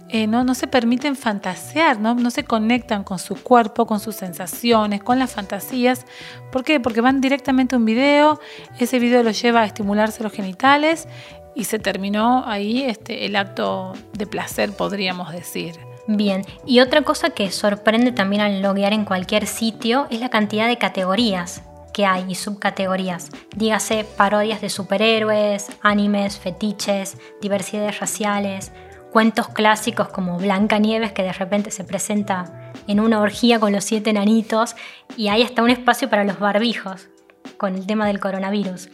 eh, 0.09 0.27
no, 0.27 0.43
no, 0.43 0.55
se 0.55 0.67
permiten 0.67 1.15
fantasear, 1.15 2.01
¿no? 2.01 2.15
no 2.15 2.31
se 2.31 2.45
conectan 2.45 3.05
con 3.05 3.19
su 3.19 3.37
cuerpo, 3.37 3.87
con 3.87 4.01
sus 4.01 4.17
sensaciones, 4.17 5.03
con 5.03 5.19
las 5.19 5.33
fantasías. 5.33 6.05
¿Por 6.51 6.65
qué? 6.65 6.81
Porque 6.81 7.01
van 7.01 7.21
directamente 7.21 7.77
a 7.77 7.79
un 7.79 7.85
video, 7.85 8.41
ese 8.81 8.99
video 8.99 9.23
los 9.23 9.41
lleva 9.41 9.61
a 9.61 9.67
estimularse 9.67 10.23
los 10.23 10.33
genitales 10.33 11.07
y 11.55 11.65
se 11.65 11.79
terminó 11.79 12.45
ahí 12.47 12.83
este, 12.83 13.27
el 13.27 13.37
acto 13.37 13.93
de 14.15 14.27
placer, 14.27 14.73
podríamos 14.73 15.33
decir. 15.33 15.94
Bien, 16.07 16.45
y 16.67 16.81
otra 16.81 17.03
cosa 17.03 17.31
que 17.31 17.51
sorprende 17.51 18.13
también 18.13 18.43
al 18.43 18.61
loguear 18.61 18.93
en 18.93 19.05
cualquier 19.05 19.47
sitio 19.47 20.07
es 20.11 20.21
la 20.21 20.29
cantidad 20.29 20.69
de 20.69 20.77
categorías 20.77 21.63
que 21.95 22.05
hay 22.05 22.25
y 22.29 22.35
subcategorías. 22.35 23.31
Dígase 23.57 24.05
parodias 24.05 24.61
de 24.61 24.69
superhéroes, 24.69 25.69
animes, 25.81 26.39
fetiches, 26.39 27.17
diversidades 27.41 28.01
raciales, 28.01 28.73
cuentos 29.13 29.49
clásicos 29.49 30.09
como 30.09 30.37
Blanca 30.39 30.79
Nieves 30.79 31.13
que 31.13 31.23
de 31.23 31.33
repente 31.33 31.71
se 31.71 31.85
presenta 31.85 32.73
en 32.89 33.01
una 33.01 33.21
orgía 33.21 33.61
con 33.61 33.73
los 33.73 33.85
siete 33.85 34.13
nanitos 34.13 34.75
y 35.17 35.29
hay 35.29 35.43
hasta 35.43 35.63
un 35.63 35.71
espacio 35.71 36.11
para 36.11 36.25
los 36.25 36.39
barbijos 36.39 37.09
con 37.57 37.77
el 37.77 37.87
tema 37.87 38.09
del 38.09 38.21
coronavirus. 38.21 38.89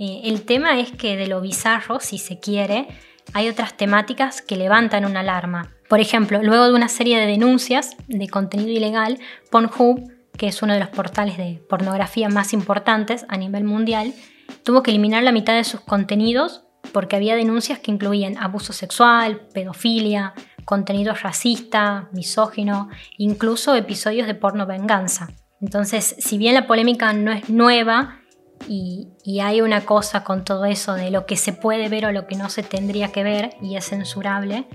Eh, 0.00 0.22
el 0.24 0.42
tema 0.42 0.80
es 0.80 0.90
que 0.92 1.16
de 1.16 1.26
lo 1.26 1.40
bizarro, 1.40 2.00
si 2.00 2.18
se 2.18 2.40
quiere, 2.40 2.88
hay 3.34 3.48
otras 3.48 3.76
temáticas 3.76 4.42
que 4.42 4.56
levantan 4.56 5.04
una 5.04 5.20
alarma. 5.20 5.70
Por 5.88 6.00
ejemplo, 6.00 6.42
luego 6.42 6.66
de 6.66 6.74
una 6.74 6.88
serie 6.88 7.18
de 7.18 7.26
denuncias 7.26 7.96
de 8.06 8.28
contenido 8.28 8.70
ilegal, 8.70 9.18
Pornhub 9.50 10.18
que 10.38 10.46
es 10.46 10.62
uno 10.62 10.72
de 10.72 10.80
los 10.80 10.88
portales 10.88 11.36
de 11.36 11.62
pornografía 11.68 12.30
más 12.30 12.54
importantes 12.54 13.26
a 13.28 13.36
nivel 13.36 13.64
mundial, 13.64 14.14
tuvo 14.62 14.82
que 14.82 14.92
eliminar 14.92 15.22
la 15.22 15.32
mitad 15.32 15.54
de 15.54 15.64
sus 15.64 15.80
contenidos 15.80 16.62
porque 16.92 17.16
había 17.16 17.36
denuncias 17.36 17.80
que 17.80 17.90
incluían 17.90 18.38
abuso 18.38 18.72
sexual, 18.72 19.48
pedofilia, 19.52 20.32
contenido 20.64 21.12
racista, 21.12 22.08
misógino, 22.12 22.88
incluso 23.18 23.74
episodios 23.74 24.26
de 24.26 24.34
porno 24.34 24.64
venganza. 24.64 25.28
Entonces, 25.60 26.14
si 26.18 26.38
bien 26.38 26.54
la 26.54 26.66
polémica 26.66 27.12
no 27.12 27.32
es 27.32 27.50
nueva 27.50 28.20
y, 28.66 29.08
hay 29.40 29.60
una 29.60 29.84
cosa 29.84 30.24
con 30.24 30.44
todo 30.44 30.64
eso 30.64 30.94
de 30.94 31.10
lo 31.10 31.26
que 31.26 31.36
se 31.36 31.52
puede 31.52 31.88
ver 31.88 32.06
o 32.06 32.12
lo 32.12 32.26
que 32.26 32.36
no 32.36 32.48
se 32.48 32.62
tendría 32.62 33.12
que 33.12 33.22
ver 33.22 33.50
y 33.62 33.76
es 33.76 33.86
censurable, 33.86 34.66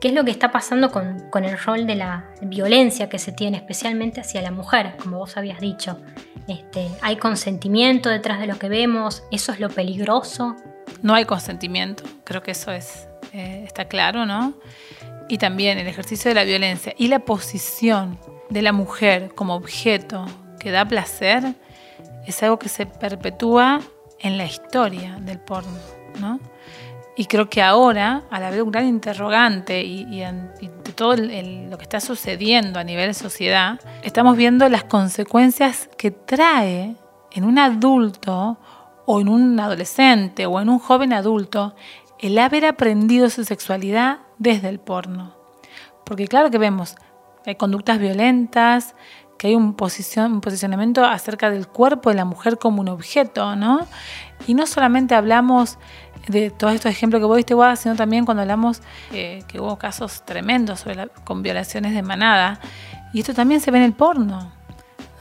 qué 0.00 0.08
es 0.08 0.14
lo 0.14 0.24
que 0.24 0.30
está 0.30 0.52
pasando 0.52 0.90
con, 0.90 1.28
con, 1.30 1.44
el 1.44 1.58
rol 1.58 1.86
de 1.86 1.96
la 1.96 2.30
violencia 2.42 3.08
que 3.08 3.18
se 3.18 3.32
tiene, 3.32 3.56
especialmente 3.56 4.20
hacia 4.20 4.40
la 4.42 4.50
mujer, 4.50 4.94
como 5.02 5.18
vos 5.18 5.36
habías 5.36 5.60
dicho. 5.60 5.98
Este, 6.46 6.88
¿Hay 7.02 7.16
consentimiento 7.16 8.08
detrás 8.08 8.40
de 8.40 8.46
lo 8.46 8.58
que 8.58 8.68
vemos? 8.68 9.24
¿Eso 9.30 9.52
es 9.52 9.60
lo 9.60 9.68
peligroso? 9.68 10.56
No 11.02 11.14
hay 11.14 11.24
consentimiento, 11.24 12.04
creo 12.24 12.42
que 12.42 12.52
eso 12.52 12.72
es, 12.72 13.08
eh, 13.32 13.64
está 13.66 13.86
claro, 13.86 14.24
¿no? 14.26 14.54
Y 15.28 15.38
también 15.38 15.78
el 15.78 15.86
ejercicio 15.86 16.30
de 16.30 16.34
la 16.34 16.44
violencia 16.44 16.94
y 16.96 17.08
la 17.08 17.20
posición 17.20 18.18
de 18.48 18.62
la 18.62 18.72
mujer 18.72 19.34
como 19.34 19.54
objeto 19.54 20.24
que 20.58 20.70
da 20.70 20.86
placer 20.86 21.54
es 22.28 22.42
algo 22.42 22.58
que 22.58 22.68
se 22.68 22.84
perpetúa 22.84 23.80
en 24.18 24.36
la 24.36 24.44
historia 24.44 25.16
del 25.20 25.40
porno, 25.40 25.78
¿no? 26.20 26.38
Y 27.16 27.24
creo 27.24 27.48
que 27.48 27.62
ahora, 27.62 28.22
al 28.30 28.44
haber 28.44 28.62
un 28.62 28.70
gran 28.70 28.86
interrogante 28.86 29.82
y, 29.82 30.22
todo 30.94 31.16
lo 31.16 31.78
que 31.78 31.82
está 31.82 32.00
sucediendo 32.00 32.78
a 32.78 32.84
nivel 32.84 33.08
de 33.08 33.14
sociedad, 33.14 33.80
estamos 34.02 34.36
viendo 34.36 34.68
las 34.68 34.84
consecuencias 34.84 35.88
que 35.96 36.10
trae 36.10 36.96
en 37.32 37.44
un 37.44 37.58
adulto 37.58 38.58
o 39.06 39.20
en 39.20 39.28
un 39.28 39.58
adolescente 39.58 40.46
o 40.46 40.60
en 40.60 40.68
un 40.68 40.78
joven 40.78 41.12
adulto 41.12 41.74
el 42.18 42.38
haber 42.38 42.66
aprendido 42.66 43.30
su 43.30 43.44
sexualidad 43.44 44.18
desde 44.38 44.68
el 44.68 44.80
porno. 44.80 45.34
Porque 46.04 46.26
claro 46.26 46.50
que 46.50 46.58
vemos 46.58 46.96
hay 47.46 47.54
conductas 47.54 47.98
violentas, 47.98 48.94
que 49.38 49.46
hay 49.46 49.54
un, 49.54 49.76
un 49.76 50.40
posicionamiento 50.40 51.04
acerca 51.04 51.50
del 51.50 51.68
cuerpo 51.68 52.10
de 52.10 52.16
la 52.16 52.24
mujer 52.24 52.58
como 52.58 52.80
un 52.80 52.88
objeto, 52.88 53.56
¿no? 53.56 53.86
Y 54.46 54.54
no 54.54 54.66
solamente 54.66 55.14
hablamos 55.14 55.78
de 56.26 56.50
todos 56.50 56.74
estos 56.74 56.90
ejemplos 56.90 57.20
que 57.20 57.26
vos 57.26 57.36
diste, 57.36 57.54
Guada, 57.54 57.76
sino 57.76 57.94
también 57.94 58.24
cuando 58.24 58.42
hablamos 58.42 58.82
eh, 59.12 59.44
que 59.48 59.60
hubo 59.60 59.76
casos 59.78 60.24
tremendos 60.24 60.80
sobre 60.80 60.96
la, 60.96 61.06
con 61.06 61.42
violaciones 61.42 61.94
de 61.94 62.02
manada. 62.02 62.60
Y 63.12 63.20
esto 63.20 63.32
también 63.32 63.60
se 63.60 63.70
ve 63.70 63.78
en 63.78 63.84
el 63.84 63.92
porno. 63.92 64.52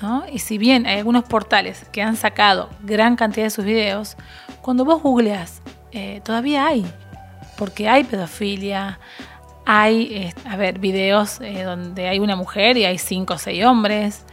¿no? 0.01 0.25
Y 0.31 0.39
si 0.39 0.57
bien 0.57 0.86
hay 0.86 0.97
algunos 0.97 1.24
portales 1.24 1.86
que 1.91 2.01
han 2.01 2.15
sacado 2.17 2.69
gran 2.81 3.15
cantidad 3.15 3.45
de 3.45 3.50
sus 3.51 3.65
videos, 3.65 4.17
cuando 4.62 4.83
vos 4.83 5.01
googleas, 5.01 5.62
eh, 5.91 6.21
todavía 6.24 6.67
hay. 6.67 6.86
Porque 7.57 7.88
hay 7.88 8.03
pedofilia, 8.03 9.00
hay, 9.69 10.03
eh, 10.12 10.33
a 10.50 10.55
ver, 10.55 10.79
videos 10.79 11.41
eh, 11.41 11.63
donde 11.63 12.07
hay 12.07 12.19
una 12.19 12.38
mujer 12.38 12.77
y 12.77 12.86
hay 12.86 12.97
cinco 12.97 13.33
o 13.33 13.38
seis 13.38 13.65
hombres. 13.65 14.25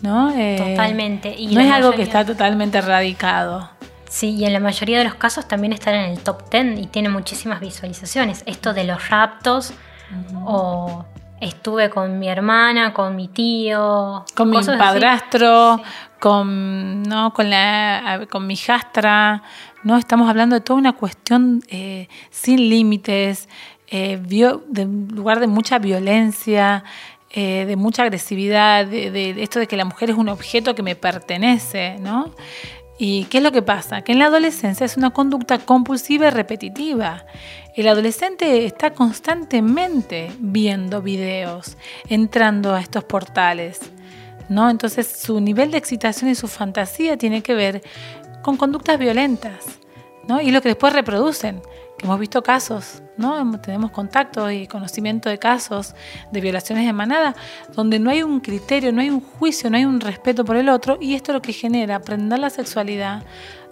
¿no? 0.00 0.32
Totalmente. 0.56 1.34
Y 1.36 1.54
no 1.54 1.60
es 1.60 1.70
algo 1.72 1.92
que 1.92 2.02
está 2.02 2.24
totalmente 2.24 2.78
erradicado. 2.78 3.68
Sí, 4.08 4.36
y 4.36 4.44
en 4.46 4.54
la 4.54 4.60
mayoría 4.60 4.98
de 4.98 5.04
los 5.04 5.14
casos 5.14 5.46
también 5.46 5.72
están 5.72 5.94
en 5.94 6.10
el 6.12 6.20
top 6.20 6.50
10 6.50 6.78
y 6.78 6.86
tiene 6.86 7.08
muchísimas 7.10 7.60
visualizaciones. 7.60 8.42
Esto 8.46 8.72
de 8.72 8.84
los 8.84 9.10
raptos 9.10 9.72
uh 10.10 10.34
-huh. 10.34 10.42
o 10.46 11.04
estuve 11.40 11.90
con 11.90 12.18
mi 12.18 12.28
hermana, 12.28 12.94
con 12.94 13.14
mi 13.14 13.28
tío, 13.28 14.24
con 14.34 14.50
mi 14.50 14.58
padrastro, 14.64 15.76
sí. 15.76 15.82
con 16.20 17.02
no 17.02 17.32
con 17.32 17.50
la 17.50 18.26
con 18.30 18.46
mi 18.46 18.54
hijastra, 18.54 19.42
no 19.84 19.96
estamos 19.96 20.28
hablando 20.28 20.54
de 20.54 20.60
toda 20.60 20.78
una 20.78 20.94
cuestión 20.94 21.62
eh, 21.68 22.08
sin 22.30 22.68
límites, 22.68 23.48
eh, 23.90 24.18
de 24.20 24.84
un 24.84 25.08
lugar 25.14 25.40
de 25.40 25.46
mucha 25.46 25.78
violencia, 25.78 26.84
eh, 27.30 27.64
de 27.66 27.76
mucha 27.76 28.02
agresividad, 28.02 28.86
de, 28.86 29.10
de, 29.10 29.42
esto 29.42 29.58
de 29.58 29.66
que 29.66 29.76
la 29.76 29.84
mujer 29.84 30.10
es 30.10 30.16
un 30.16 30.28
objeto 30.28 30.74
que 30.74 30.82
me 30.82 30.96
pertenece, 30.96 31.98
¿no? 32.00 32.34
¿Y 32.98 33.24
qué 33.24 33.38
es 33.38 33.44
lo 33.44 33.52
que 33.52 33.62
pasa? 33.62 34.02
Que 34.02 34.12
en 34.12 34.18
la 34.18 34.26
adolescencia 34.26 34.84
es 34.84 34.96
una 34.96 35.10
conducta 35.10 35.58
compulsiva 35.58 36.26
y 36.26 36.30
repetitiva. 36.30 37.24
El 37.76 37.86
adolescente 37.86 38.64
está 38.64 38.90
constantemente 38.90 40.32
viendo 40.40 41.00
videos, 41.00 41.76
entrando 42.08 42.74
a 42.74 42.80
estos 42.80 43.04
portales. 43.04 43.80
¿no? 44.48 44.68
Entonces 44.70 45.06
su 45.06 45.40
nivel 45.40 45.70
de 45.70 45.78
excitación 45.78 46.30
y 46.30 46.34
su 46.34 46.48
fantasía 46.48 47.16
tiene 47.16 47.42
que 47.42 47.54
ver 47.54 47.82
con 48.42 48.56
conductas 48.56 48.98
violentas 48.98 49.78
¿no? 50.28 50.40
y 50.40 50.52
lo 50.52 50.62
que 50.62 50.68
después 50.68 50.92
reproducen. 50.92 51.60
Que 51.98 52.06
hemos 52.06 52.20
visto 52.20 52.44
casos, 52.44 53.02
¿no? 53.16 53.60
tenemos 53.60 53.90
contacto 53.90 54.48
y 54.52 54.68
conocimiento 54.68 55.28
de 55.28 55.38
casos 55.40 55.96
de 56.30 56.40
violaciones 56.40 56.86
de 56.86 56.92
manada, 56.92 57.34
donde 57.74 57.98
no 57.98 58.10
hay 58.10 58.22
un 58.22 58.38
criterio, 58.38 58.92
no 58.92 59.00
hay 59.00 59.10
un 59.10 59.20
juicio, 59.20 59.68
no 59.68 59.78
hay 59.78 59.84
un 59.84 59.98
respeto 59.98 60.44
por 60.44 60.54
el 60.54 60.68
otro, 60.68 60.98
y 61.00 61.14
esto 61.14 61.32
es 61.32 61.34
lo 61.34 61.42
que 61.42 61.52
genera 61.52 61.96
aprender 61.96 62.38
la 62.38 62.50
sexualidad 62.50 63.24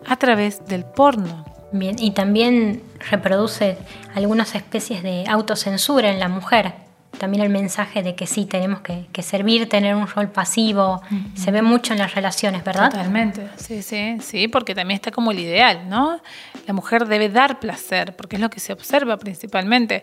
a 0.05 0.17
través 0.17 0.67
del 0.67 0.85
porno. 0.85 1.45
Bien, 1.71 1.95
y 2.01 2.13
también 2.13 2.83
reproduce 3.11 3.79
algunas 4.15 4.57
especies 4.57 5.05
de 5.05 5.25
autocensura 5.29 6.11
en 6.11 6.19
la 6.19 6.29
mujer. 6.29 6.86
También 7.19 7.43
el 7.43 7.49
mensaje 7.51 8.03
de 8.03 8.15
que 8.15 8.27
sí, 8.27 8.45
tenemos 8.47 8.81
que, 8.81 9.07
que 9.13 9.23
servir, 9.23 9.69
tener 9.69 9.95
un 9.95 10.07
rol 10.07 10.29
pasivo, 10.31 11.01
uh 11.11 11.15
-huh. 11.15 11.37
se 11.37 11.51
ve 11.51 11.63
mucho 11.63 11.93
en 11.93 11.99
las 11.99 12.15
relaciones, 12.15 12.63
¿verdad? 12.65 12.91
Totalmente, 12.91 13.49
sí, 13.57 13.83
sí, 13.83 14.19
sí, 14.21 14.49
porque 14.49 14.75
también 14.75 14.97
está 14.97 15.11
como 15.11 15.31
el 15.31 15.39
ideal, 15.39 15.89
¿no? 15.89 16.21
La 16.67 16.75
mujer 16.75 17.07
debe 17.07 17.29
dar 17.29 17.59
placer, 17.59 18.15
porque 18.17 18.37
es 18.37 18.43
lo 18.43 18.51
que 18.51 18.61
se 18.61 18.73
observa 18.73 19.17
principalmente. 19.17 20.03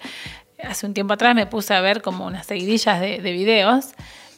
Hace 0.64 0.86
un 0.86 0.94
tiempo 0.94 1.14
atrás 1.14 1.36
me 1.36 1.46
puse 1.46 1.74
a 1.74 1.82
ver 1.82 2.02
como 2.02 2.26
unas 2.26 2.46
seguidillas 2.46 3.00
de, 3.00 3.20
de 3.20 3.32
videos 3.32 3.94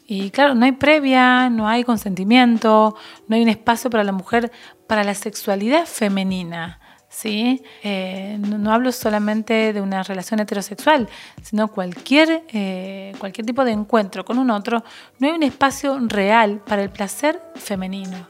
y 0.07 0.29
claro, 0.29 0.53
no 0.53 0.65
hay 0.65 0.73
previa, 0.73 1.49
no 1.49 1.67
hay 1.67 1.83
consentimiento, 1.83 2.95
no 3.27 3.35
hay 3.35 3.41
un 3.41 3.49
espacio 3.49 3.89
para 3.89 4.03
la 4.03 4.11
mujer, 4.11 4.51
para 4.87 5.03
la 5.03 5.15
sexualidad 5.15 5.85
femenina. 5.85 6.79
¿Sí? 7.15 7.63
Eh, 7.81 8.37
no, 8.39 8.73
hablo 8.73 8.91
solamente 8.91 9.71
de 9.71 9.79
una 9.79 10.03
relación 10.03 10.41
heterosexual, 10.41 11.07
sino 11.41 11.69
cualquier, 11.69 12.43
eh, 12.51 13.13
cualquier 13.19 13.45
tipo 13.45 13.63
de 13.63 13.71
encuentro 13.71 14.25
con 14.25 14.37
un 14.37 14.51
otro, 14.51 14.83
no 15.19 15.27
hay 15.27 15.33
un 15.33 15.43
espacio 15.43 15.97
real 16.07 16.61
para 16.65 16.83
el 16.83 16.89
placer 16.89 17.41
femenino. 17.55 18.27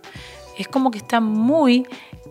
Es 0.58 0.68
como 0.68 0.92
que 0.92 1.00
está 1.00 1.20
muy 1.20 1.88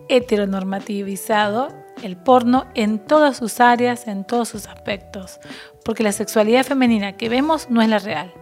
heteronormativizado 0.07 1.67
el 2.01 2.15
porno 2.15 2.65
en 2.73 2.99
todas 2.99 3.37
sus 3.37 3.59
áreas, 3.59 4.07
en 4.07 4.25
todos 4.25 4.49
sus 4.49 4.67
aspectos, 4.67 5.39
porque 5.83 6.03
la 6.03 6.11
sexualidad 6.13 6.63
femenina 6.63 7.17
que 7.17 7.27
vemos 7.27 7.69
no 7.69 7.81
es 7.81 7.89
la 7.89 7.99
real. 7.99 8.33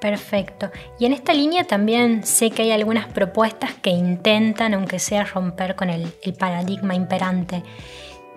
Perfecto. 0.00 0.70
Y 0.98 1.06
en 1.06 1.12
esta 1.12 1.34
línea 1.34 1.64
también 1.64 2.24
sé 2.24 2.50
que 2.50 2.62
hay 2.62 2.70
algunas 2.70 3.06
propuestas 3.06 3.74
que 3.74 3.90
intentan, 3.90 4.74
aunque 4.74 4.98
sea 4.98 5.24
romper 5.24 5.74
con 5.74 5.90
el, 5.90 6.12
paradigma 6.38 6.94
imperante. 6.94 7.64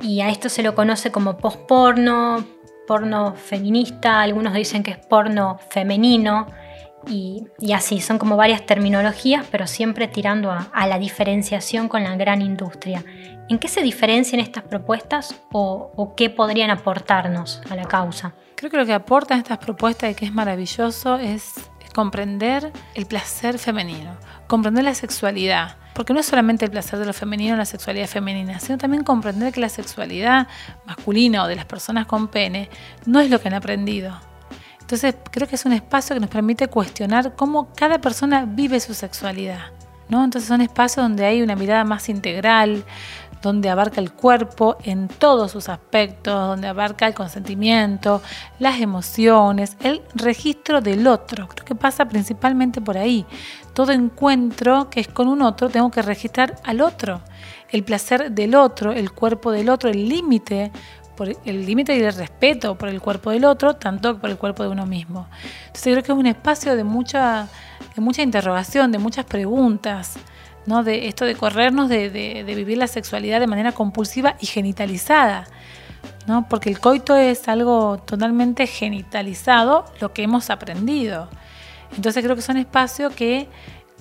Y 0.01 0.22
a 0.22 0.30
esto 0.30 0.50
se 0.50 0.63
lo 0.63 0.74
conoce 0.74 1.12
como 1.12 1.38
post-porno, 1.38 2.44
porno 2.88 3.36
feminista, 3.36 4.22
algunos 4.22 4.53
dicen 4.53 4.82
que 4.82 4.91
es 4.91 4.98
porno 4.98 5.60
femenino, 5.70 6.48
y, 7.08 7.48
así, 7.74 8.00
son 8.00 8.20
como 8.20 8.38
varias 8.38 8.65
terminologías, 8.65 9.46
pero 9.50 9.65
siempre 9.65 10.08
tirando 10.08 10.51
a, 10.51 10.88
la 10.88 11.00
diferenciación 11.00 11.88
con 11.88 12.03
la 12.03 12.15
gran 12.15 12.41
industria. 12.41 13.03
¿En 13.50 13.60
qué 13.60 13.68
se 13.68 13.82
diferencian 13.82 14.39
estas 14.39 14.63
propuestas 14.63 15.36
o, 15.51 16.13
qué 16.15 16.30
podrían 16.30 16.70
aportarnos 16.70 17.62
a 17.70 17.75
la 17.75 17.86
causa? 17.86 18.36
Creo 18.62 18.70
que 18.70 18.77
lo 18.77 18.86
que 18.86 18.94
aportan 18.94 19.39
estas 19.39 19.58
propuestas 19.58 20.12
y 20.12 20.13
que 20.13 20.24
es 20.24 20.32
maravilloso 20.32 21.15
es 21.18 21.56
comprender 21.96 22.72
el 22.94 23.08
placer 23.08 23.58
femenino, 23.58 24.15
comprender 24.46 24.84
la 24.84 24.94
sexualidad, 24.94 25.77
porque 25.96 26.13
no 26.13 26.20
es 26.20 26.27
solamente 26.27 26.65
el 26.65 26.70
placer 26.70 27.00
de 27.00 27.08
lo 27.08 27.13
femenino, 27.13 27.56
la 27.56 27.65
sexualidad 27.65 28.06
femenina, 28.06 28.60
sino 28.60 28.77
también 28.77 29.03
comprender 29.03 29.51
que 29.51 29.62
la 29.62 29.70
sexualidad 29.70 30.48
masculina 30.86 31.44
o 31.44 31.48
de 31.48 31.56
las 31.56 31.65
personas 31.65 32.06
con 32.06 32.27
pene 32.27 32.70
no 33.08 33.20
es 33.20 33.32
lo 33.32 33.41
que 33.41 33.48
han 33.48 33.56
aprendido. 33.56 34.15
Entonces 34.80 35.15
creo 35.32 35.48
que 35.48 35.56
es 35.56 35.65
un 35.65 35.74
espacio 35.74 36.15
que 36.15 36.20
nos 36.20 36.30
permite 36.30 36.68
cuestionar 36.68 37.36
cómo 37.36 37.74
cada 37.74 38.00
persona 38.00 38.46
vive 38.46 38.80
su 38.80 38.94
sexualidad. 38.94 39.72
¿no? 40.12 40.24
Entonces 40.24 40.48
son 40.50 40.62
espacios 40.62 41.03
donde 41.03 41.25
hay 41.25 41.41
una 41.41 41.56
mirada 41.56 41.86
más 41.86 42.10
integral, 42.10 42.84
donde 43.41 43.69
abarca 43.69 44.00
el 44.00 44.12
cuerpo 44.12 44.77
en 44.83 45.07
todos 45.07 45.51
sus 45.51 45.69
aspectos, 45.69 46.33
donde 46.33 46.67
abarca 46.67 47.07
el 47.07 47.13
consentimiento, 47.13 48.21
las 48.60 48.79
emociones, 48.79 49.77
el 49.81 50.01
registro 50.15 50.81
del 50.81 51.07
otro. 51.07 51.48
Creo 51.48 51.65
que 51.65 51.75
pasa 51.75 52.05
principalmente 52.05 52.81
por 52.81 52.98
ahí. 52.98 53.25
Todo 53.74 53.91
encuentro 53.91 54.89
que 54.89 55.00
es 55.00 55.07
con 55.07 55.27
un 55.27 55.41
otro, 55.41 55.69
tengo 55.69 55.89
que 55.91 56.01
registrar 56.01 56.55
al 56.63 56.81
otro. 56.81 57.21
El 57.69 57.83
placer 57.83 58.31
del 58.31 58.55
otro, 58.55 58.91
el 58.91 59.12
cuerpo 59.12 59.51
del 59.51 59.69
otro, 59.69 59.89
el 59.89 60.07
límite 60.07 60.71
el 61.45 61.65
límite 61.65 61.95
y 61.95 62.01
el 62.01 62.13
respeto 62.13 62.75
por 62.75 62.89
el 62.89 63.01
cuerpo 63.01 63.31
del 63.31 63.45
otro, 63.45 63.75
tanto 63.75 64.17
por 64.17 64.29
el 64.29 64.38
cuerpo 64.38 64.63
de 64.63 64.69
uno 64.69 64.86
mismo. 64.86 65.27
Entonces 65.67 65.93
creo 65.93 66.03
que 66.03 66.12
es 66.12 66.17
un 66.17 66.27
espacio 66.27 66.75
de 66.75 66.83
mucha, 66.83 67.48
de 67.95 68.01
mucha 68.01 68.21
interrogación, 68.21 68.91
de 68.91 68.98
muchas 68.98 69.25
preguntas, 69.25 70.17
¿no? 70.65 70.84
de 70.84 71.08
esto 71.08 71.25
de 71.25 71.36
corrernos 71.36 71.89
de, 71.89 72.44
vivir 72.46 72.77
la 72.77 72.88
sexualidad 72.88 73.39
de 73.39 73.48
manera 73.48 73.72
compulsiva 73.72 74.36
y 74.39 74.46
genitalizada. 74.46 75.48
¿no? 76.27 76.48
Porque 76.50 76.70
el 76.70 76.80
coito 76.80 77.15
es 77.15 77.48
algo 77.48 77.98
totalmente 77.98 78.68
genitalizado, 78.68 79.86
lo 80.00 80.13
que 80.13 80.24
hemos 80.24 80.50
aprendido. 80.50 81.30
Entonces 81.96 82.24
creo 82.24 82.36
que 82.36 82.41
son 82.41 82.58
espacios 82.58 83.13
que 83.13 83.48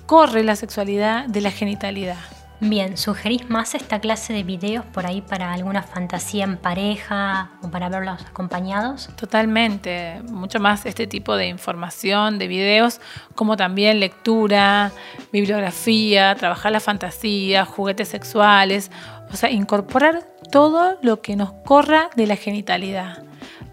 corre 0.05 0.43
la 0.43 0.55
sexualidad 0.55 1.25
de 1.27 1.41
la 1.41 1.51
genitalidad. 1.51 2.17
Bien, 2.63 2.95
¿sugerís 2.95 3.49
más 3.49 3.73
esta 3.73 3.99
clase 3.99 4.33
de 4.33 4.43
videos 4.43 4.85
por 4.85 5.07
ahí 5.07 5.21
para 5.21 5.51
alguna 5.51 5.81
fantasía 5.81 6.43
en 6.43 6.57
pareja 6.57 7.49
o 7.63 7.71
para 7.71 7.89
verlos 7.89 8.21
acompañados? 8.21 9.09
Totalmente, 9.15 10.21
mucho 10.29 10.59
más 10.59 10.85
este 10.85 11.07
tipo 11.07 11.35
de 11.35 11.47
información, 11.47 12.37
de 12.37 12.47
videos, 12.47 13.01
como 13.33 13.57
también 13.57 13.99
lectura, 13.99 14.91
bibliografía, 15.33 16.35
trabajar 16.35 16.71
la 16.71 16.79
fantasía, 16.79 17.65
juguetes 17.65 18.09
sexuales, 18.09 18.91
o 19.33 19.35
sea, 19.35 19.49
incorporar 19.49 20.21
todo 20.51 20.99
lo 21.01 21.19
que 21.23 21.35
nos 21.35 21.53
corra 21.65 22.11
de 22.15 22.27
la 22.27 22.35
genitalidad, 22.35 23.23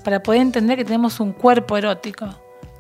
para 0.03 0.23
poder 0.23 0.41
entender 0.41 0.79
que 0.79 0.87
tenemos 0.87 1.21
un 1.21 1.33
cuerpo 1.33 1.77
erótico, 1.77 2.27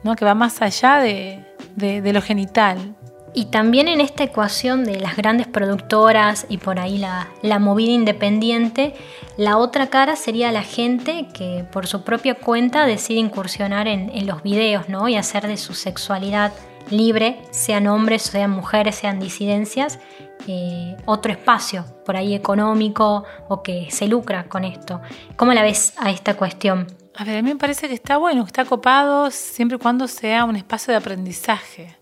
¿no? 0.05 0.17
que 0.17 0.25
va 0.25 0.35
más 0.35 0.62
allá 0.62 1.00
de, 1.00 1.45
de 1.77 2.12
lo 2.15 2.23
genital, 2.23 2.97
y 3.35 3.47
también 3.47 3.89
en 3.89 4.01
esta 4.01 4.25
ecuación 4.25 4.85
de 4.85 5.01
las 5.01 5.17
grandes 5.17 5.47
productoras 5.47 6.47
y 6.49 6.59
por 6.59 6.79
ahí 6.79 6.99
la, 6.99 7.59
movida 7.59 7.93
independiente, 7.93 8.95
la 9.37 9.59
otra 9.59 9.88
cara 9.88 10.17
sería 10.17 10.53
la 10.53 10.62
gente 10.62 11.29
que 11.33 11.64
por 11.71 11.87
su 11.87 12.03
propia 12.03 12.35
cuenta 12.35 12.87
decide 12.87 13.21
incursionar 13.21 13.88
en, 13.88 14.27
los 14.27 14.43
videos 14.43 14.88
¿no? 14.88 15.09
y 15.09 15.17
hacer 15.17 15.47
de 15.47 15.57
su 15.57 15.75
sexualidad 15.75 16.53
libre, 16.91 17.43
sean 17.51 17.87
hombres, 17.87 18.23
sean 18.23 18.51
mujeres, 18.51 18.95
sean 18.95 19.21
disidencias, 19.21 19.99
eh, 20.47 20.97
otro 21.05 21.33
espacio 21.33 21.85
por 22.07 22.17
ahí 22.17 22.35
económico 22.35 23.25
o 23.49 23.62
que 23.62 23.88
se 23.91 24.09
lucra 24.09 24.45
con 24.49 24.64
esto. 24.64 25.03
¿Cómo 25.37 25.53
la 25.53 25.62
ves 25.62 25.93
a 25.99 26.11
esta 26.11 26.35
cuestión? 26.35 26.87
A 27.14 27.25
ver, 27.25 27.38
a 27.38 27.43
mí 27.43 27.51
me 27.51 27.57
parece 27.57 27.88
que 27.88 27.95
está 27.95 28.17
bueno, 28.17 28.45
está 28.45 28.64
copado 28.64 29.31
siempre 29.31 29.77
y 29.77 29.81
cuando 29.81 30.09
sea 30.09 30.45
un 30.45 30.57
espacio 30.57 30.93
de 30.93 30.99
aprendizaje 30.99 31.98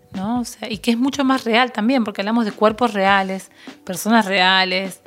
y 0.68 0.79
que 0.79 0.92
es 0.92 0.98
mucho 0.98 1.24
más 1.24 1.44
real 1.44 1.72
también, 1.72 2.05
porque 2.05 2.22
hablamos 2.22 2.44
de 2.44 2.52
cuerpos 2.52 2.92
reales, 2.92 3.50
personas 3.85 4.26
reales, 4.26 5.02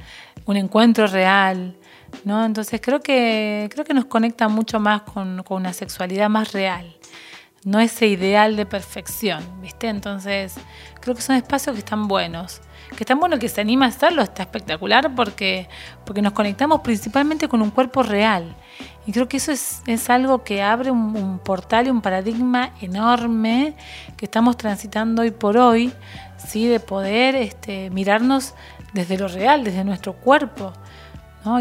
un 0.46 0.58
encuentro 0.58 1.08
real, 1.08 1.76
¿no? 2.24 2.46
Entonces 2.46 2.82
creo 2.82 3.02
que, 3.02 3.70
creo 3.72 3.86
que 3.86 3.94
nos 3.94 4.06
conecta 4.06 4.48
mucho 4.48 4.80
más 4.80 5.04
con, 5.04 5.44
una 5.50 5.74
sexualidad 5.74 6.30
más 6.30 6.52
real, 6.52 6.96
no 7.64 7.80
ese 7.80 8.08
ideal 8.08 8.56
de 8.56 8.66
perfección, 8.66 9.44
¿viste? 9.62 9.88
Entonces 9.88 10.56
creo 11.02 11.16
que 11.16 11.22
son 11.22 11.36
espacios 11.36 11.74
que 11.76 11.80
están 11.80 12.08
buenos 12.08 12.62
que 12.96 13.06
tan 13.06 13.20
bueno 13.20 13.38
que 13.40 13.50
se 13.50 13.62
anima 13.62 13.86
a 13.86 13.90
hacerlo, 13.90 14.22
está 14.22 14.44
espectacular 14.44 15.14
porque, 15.16 15.70
porque 16.06 16.22
nos 16.22 16.34
conectamos 16.34 16.82
principalmente 16.82 17.48
con 17.48 17.62
un 17.62 17.72
cuerpo 17.72 18.04
real. 18.04 18.56
Y 19.06 19.12
creo 19.12 19.28
que 19.28 19.38
eso 19.38 19.52
es, 19.52 20.10
algo 20.10 20.44
que 20.44 20.62
abre 20.62 20.92
un, 20.92 21.40
portal 21.40 21.88
y 21.88 21.90
un 21.90 22.02
paradigma 22.02 22.74
enorme 22.82 23.74
que 24.18 24.26
estamos 24.26 24.58
transitando 24.58 25.24
hoy 25.24 25.32
por 25.32 25.58
hoy, 25.58 25.92
¿sí? 26.38 26.68
de 26.68 26.80
poder 26.80 27.36
este, 27.36 27.90
mirarnos 27.90 28.54
desde 28.94 29.18
lo 29.18 29.28
real, 29.28 29.64
desde 29.64 29.84
nuestro 29.84 30.14
cuerpo. 30.14 30.74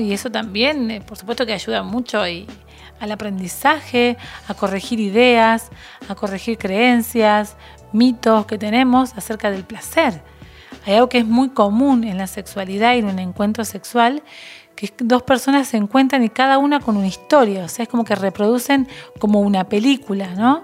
Y 0.00 0.12
eso 0.12 0.30
también, 0.30 0.90
eh, 0.90 1.00
por 1.00 1.16
supuesto 1.16 1.46
que 1.46 1.52
ayuda 1.52 1.82
mucho 1.82 2.20
al 2.20 3.12
aprendizaje, 3.12 4.18
a 4.46 4.54
corregir 4.54 5.00
ideas, 5.00 5.70
a 6.08 6.14
corregir 6.14 6.58
creencias, 6.58 7.56
mitos 7.92 8.44
que 8.46 8.58
tenemos 8.58 9.16
acerca 9.16 9.50
del 9.50 9.64
placer. 9.64 10.20
Hay 10.84 10.94
algo 10.94 11.08
que 11.08 11.18
es 11.18 11.26
muy 11.26 11.50
común 11.50 12.04
en 12.04 12.18
la 12.18 12.26
sexualidad 12.26 12.94
y 12.94 12.98
en 12.98 13.06
un 13.06 13.18
encuentro 13.18 13.64
sexual, 13.64 14.22
que 14.78 14.92
dos 14.98 15.24
personas 15.24 15.66
se 15.66 15.76
encuentran 15.76 16.22
y 16.22 16.28
cada 16.28 16.58
una 16.58 16.78
con 16.78 16.96
una 16.96 17.08
historia, 17.08 17.64
o 17.64 17.68
sea, 17.68 17.82
es 17.82 17.88
como 17.88 18.04
que 18.04 18.14
reproducen 18.14 18.86
como 19.18 19.40
una 19.40 19.64
película, 19.64 20.34
¿no? 20.36 20.62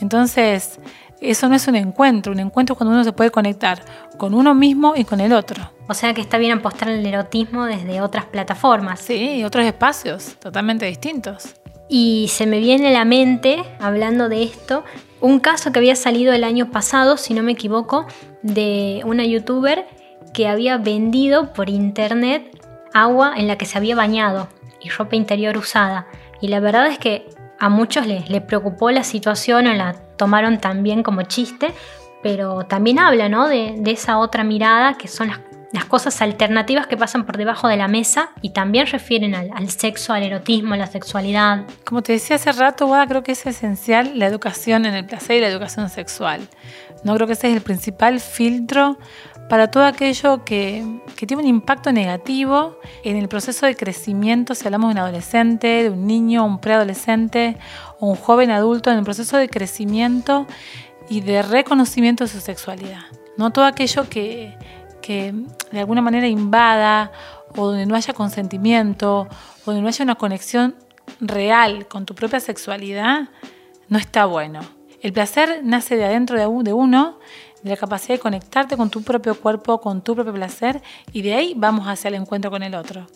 Entonces, 0.00 0.80
eso 1.20 1.48
no 1.48 1.54
es 1.54 1.68
un 1.68 1.76
encuentro, 1.76 2.32
un 2.32 2.40
encuentro 2.40 2.72
es 2.72 2.78
cuando 2.78 2.94
uno 2.94 3.04
se 3.04 3.12
puede 3.12 3.30
conectar 3.30 3.80
con 4.18 4.34
uno 4.34 4.54
mismo 4.54 4.94
y 4.96 5.04
con 5.04 5.20
el 5.20 5.32
otro. 5.32 5.70
O 5.88 5.94
sea 5.94 6.14
que 6.14 6.20
está 6.20 6.36
bien 6.36 6.58
apostar 6.58 6.88
el 6.88 7.06
erotismo 7.06 7.64
desde 7.66 8.00
otras 8.00 8.24
plataformas. 8.24 8.98
Sí, 9.00 9.44
otros 9.44 9.64
espacios 9.64 10.34
totalmente 10.40 10.86
distintos. 10.86 11.54
Y 11.88 12.26
se 12.30 12.46
me 12.46 12.58
viene 12.58 12.88
a 12.88 12.92
la 12.92 13.04
mente, 13.04 13.62
hablando 13.78 14.28
de 14.28 14.42
esto, 14.42 14.82
un 15.20 15.38
caso 15.38 15.70
que 15.70 15.78
había 15.78 15.94
salido 15.94 16.32
el 16.32 16.42
año 16.42 16.72
pasado, 16.72 17.16
si 17.16 17.34
no 17.34 17.44
me 17.44 17.52
equivoco, 17.52 18.06
de 18.42 19.02
una 19.04 19.24
youtuber 19.24 19.86
que 20.32 20.48
había 20.48 20.76
vendido 20.76 21.52
por 21.52 21.70
internet 21.70 22.63
agua 22.94 23.34
en 23.36 23.46
la 23.46 23.58
que 23.58 23.66
se 23.66 23.76
había 23.76 23.94
bañado 23.94 24.48
y 24.80 24.88
ropa 24.88 25.16
interior 25.16 25.58
usada. 25.58 26.06
Y 26.40 26.48
la 26.48 26.60
verdad 26.60 26.86
es 26.86 26.98
que 26.98 27.28
a 27.58 27.68
muchos 27.68 28.06
les, 28.06 28.24
preocupó 28.42 28.90
la 28.90 29.04
situación 29.04 29.66
o 29.66 29.74
la 29.74 29.94
tomaron 30.16 30.58
también 30.58 31.02
como 31.02 31.22
chiste, 31.22 31.72
pero 32.22 32.64
también 32.64 32.98
habla 32.98 33.28
¿no? 33.28 33.48
de, 33.48 33.82
esa 33.86 34.18
otra 34.18 34.44
mirada 34.44 34.94
que 34.94 35.08
son 35.08 35.30
las 35.72 35.84
cosas 35.86 36.22
alternativas 36.22 36.86
que 36.86 36.96
pasan 36.96 37.26
por 37.26 37.36
debajo 37.36 37.66
de 37.68 37.76
la 37.76 37.88
mesa 37.88 38.30
y 38.42 38.50
también 38.50 38.86
refieren 38.86 39.34
al, 39.34 39.70
sexo, 39.70 40.12
al 40.12 40.22
erotismo, 40.22 40.74
a 40.74 40.76
la 40.76 40.86
sexualidad. 40.86 41.64
Como 41.84 42.02
te 42.02 42.12
decía 42.12 42.36
hace 42.36 42.52
rato, 42.52 42.90
creo 43.08 43.22
que 43.22 43.32
es 43.32 43.44
esencial 43.44 44.18
la 44.18 44.26
educación 44.26 44.86
en 44.86 44.94
el 44.94 45.04
placer 45.04 45.38
y 45.38 45.40
la 45.40 45.48
educación 45.48 45.90
sexual. 45.90 46.48
No 47.02 47.14
creo 47.14 47.26
que 47.26 47.34
ese 47.34 47.50
es 47.50 47.56
el 47.56 47.62
principal 47.62 48.20
filtro 48.20 48.98
para 49.48 49.70
todo 49.70 49.84
aquello 49.84 50.44
que, 50.44 50.84
tiene 51.26 51.42
un 51.42 51.48
impacto 51.48 51.90
negativo 51.92 52.78
en 53.02 53.16
el 53.16 53.28
proceso 53.28 53.64
de 53.64 53.76
crecimiento, 53.76 54.54
si 54.54 54.66
hablamos 54.66 54.88
de 54.88 54.92
un 54.92 54.98
adolescente, 54.98 55.84
de 55.84 55.90
un 55.90 56.06
niño, 56.06 56.44
un 56.44 56.58
preadolescente 56.58 57.56
o 57.98 58.08
un 58.08 58.16
joven 58.16 58.50
adulto, 58.50 58.90
en 58.90 58.98
el 58.98 59.04
proceso 59.04 59.38
de 59.38 59.48
crecimiento 59.48 60.46
y 61.08 61.22
de 61.22 61.42
reconocimiento 61.42 62.24
de 62.24 62.28
su 62.28 62.40
sexualidad. 62.40 63.04
No 63.38 63.52
todo 63.52 63.64
aquello 63.64 64.08
que, 64.08 64.56
que 65.00 65.34
de 65.72 65.80
alguna 65.80 66.02
manera 66.02 66.26
invada 66.26 67.10
o 67.56 67.68
donde 67.68 67.86
no 67.86 67.94
haya 67.94 68.12
consentimiento 68.12 69.28
o 69.64 69.64
donde 69.66 69.80
no 69.80 69.88
haya 69.88 70.04
una 70.04 70.16
conexión 70.16 70.74
real 71.20 71.86
con 71.86 72.06
tu 72.06 72.14
propia 72.14 72.40
sexualidad, 72.40 73.28
no 73.88 73.98
está 73.98 74.26
bueno. 74.26 74.60
El 75.00 75.12
placer 75.12 75.60
nace 75.62 75.96
de 75.96 76.04
adentro 76.04 76.38
de 76.38 76.72
uno, 76.72 77.18
de 77.64 77.70
la 77.70 77.76
capacidad 77.76 78.14
de 78.14 78.20
conectarte 78.20 78.76
con 78.76 78.90
tu 78.90 79.02
propio 79.02 79.34
cuerpo, 79.34 79.80
con 79.80 80.02
tu 80.02 80.14
propio 80.14 80.34
placer, 80.34 80.82
y 81.12 81.22
de 81.22 81.34
ahí 81.34 81.54
vamos 81.56 81.88
hacia 81.88 82.08
el 82.08 82.14
encuentro 82.14 82.50
con 82.50 82.62
el 82.62 82.74
otro. 82.74 83.06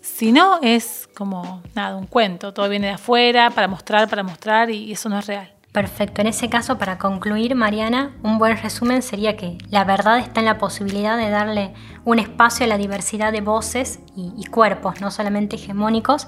Si 0.00 0.30
no, 0.30 0.60
es 0.62 1.08
como 1.14 1.62
nada, 1.74 1.96
un 1.96 2.06
cuento, 2.06 2.52
todo 2.52 2.68
viene 2.68 2.88
de 2.88 2.92
afuera 2.94 3.50
para 3.50 3.66
mostrar, 3.66 4.08
para 4.08 4.22
mostrar 4.22 4.70
y 4.70 4.92
eso 4.92 5.08
no 5.08 5.18
es 5.18 5.26
real. 5.26 5.52
Perfecto, 5.72 6.20
en 6.20 6.26
ese 6.26 6.48
caso, 6.48 6.78
para 6.78 6.98
concluir, 6.98 7.54
Mariana, 7.54 8.16
un 8.22 8.38
buen 8.38 8.56
resumen 8.56 9.02
sería 9.02 9.36
que 9.36 9.58
la 9.70 9.84
verdad 9.84 10.18
está 10.18 10.40
en 10.40 10.46
la 10.46 10.58
posibilidad 10.58 11.16
de 11.16 11.30
darle 11.30 11.74
un 12.04 12.18
espacio 12.18 12.64
a 12.64 12.68
la 12.68 12.78
diversidad 12.78 13.32
de 13.32 13.42
voces 13.42 14.00
y, 14.16 14.44
cuerpos, 14.46 15.00
no 15.00 15.10
solamente 15.10 15.56
hegemónicos, 15.56 16.26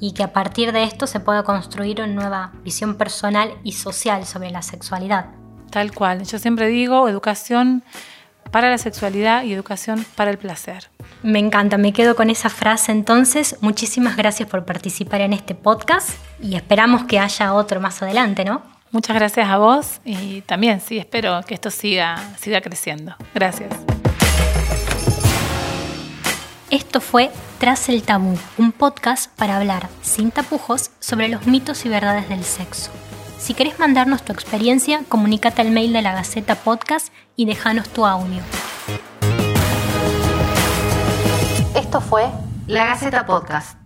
y 0.00 0.12
que 0.12 0.22
a 0.22 0.32
partir 0.32 0.72
de 0.72 0.84
esto 0.84 1.06
se 1.06 1.20
pueda 1.20 1.42
construir 1.42 2.00
una 2.00 2.12
nueva 2.12 2.52
visión 2.62 2.96
personal 2.96 3.54
y 3.64 3.72
social 3.72 4.24
sobre 4.24 4.50
la 4.50 4.62
sexualidad. 4.62 5.26
Tal 5.70 5.92
cual, 5.92 6.24
yo 6.24 6.38
siempre 6.38 6.68
digo 6.68 7.08
educación 7.08 7.82
para 8.50 8.70
la 8.70 8.78
sexualidad 8.78 9.42
y 9.44 9.52
educación 9.52 10.04
para 10.14 10.30
el 10.30 10.38
placer. 10.38 10.88
Me 11.22 11.38
encanta, 11.38 11.78
me 11.78 11.92
quedo 11.92 12.16
con 12.16 12.30
esa 12.30 12.48
frase 12.48 12.92
entonces. 12.92 13.56
Muchísimas 13.60 14.16
gracias 14.16 14.48
por 14.48 14.64
participar 14.64 15.20
en 15.20 15.32
este 15.32 15.54
podcast 15.54 16.10
y 16.40 16.56
esperamos 16.56 17.04
que 17.04 17.18
haya 17.18 17.52
otro 17.54 17.80
más 17.80 18.02
adelante, 18.02 18.44
¿no? 18.44 18.62
Muchas 18.92 19.16
gracias 19.16 19.48
a 19.48 19.58
vos 19.58 20.00
y 20.04 20.42
también 20.42 20.80
sí, 20.80 20.98
espero 20.98 21.40
que 21.46 21.54
esto 21.54 21.70
siga, 21.70 22.16
siga 22.38 22.60
creciendo. 22.60 23.14
Gracias. 23.34 23.70
Esto 26.70 27.00
fue 27.00 27.30
Tras 27.58 27.88
el 27.88 28.02
Tabú, 28.02 28.38
un 28.58 28.72
podcast 28.72 29.30
para 29.36 29.56
hablar 29.56 29.88
sin 30.02 30.30
tapujos 30.30 30.90
sobre 30.98 31.28
los 31.28 31.46
mitos 31.46 31.84
y 31.84 31.88
verdades 31.88 32.28
del 32.28 32.44
sexo. 32.44 32.90
Si 33.38 33.54
querés 33.54 33.78
mandarnos 33.78 34.22
tu 34.22 34.32
experiencia, 34.32 35.02
comunícate 35.08 35.60
al 35.60 35.70
mail 35.70 35.92
de 35.92 36.02
la 36.02 36.12
Gaceta 36.12 36.54
Podcast 36.56 37.12
y 37.36 37.44
déjanos 37.46 37.88
tu 37.88 38.06
audio. 38.06 38.42
Esto 41.74 42.00
fue 42.00 42.24
La 42.66 42.86
Gaceta 42.86 43.26
Podcast. 43.26 43.85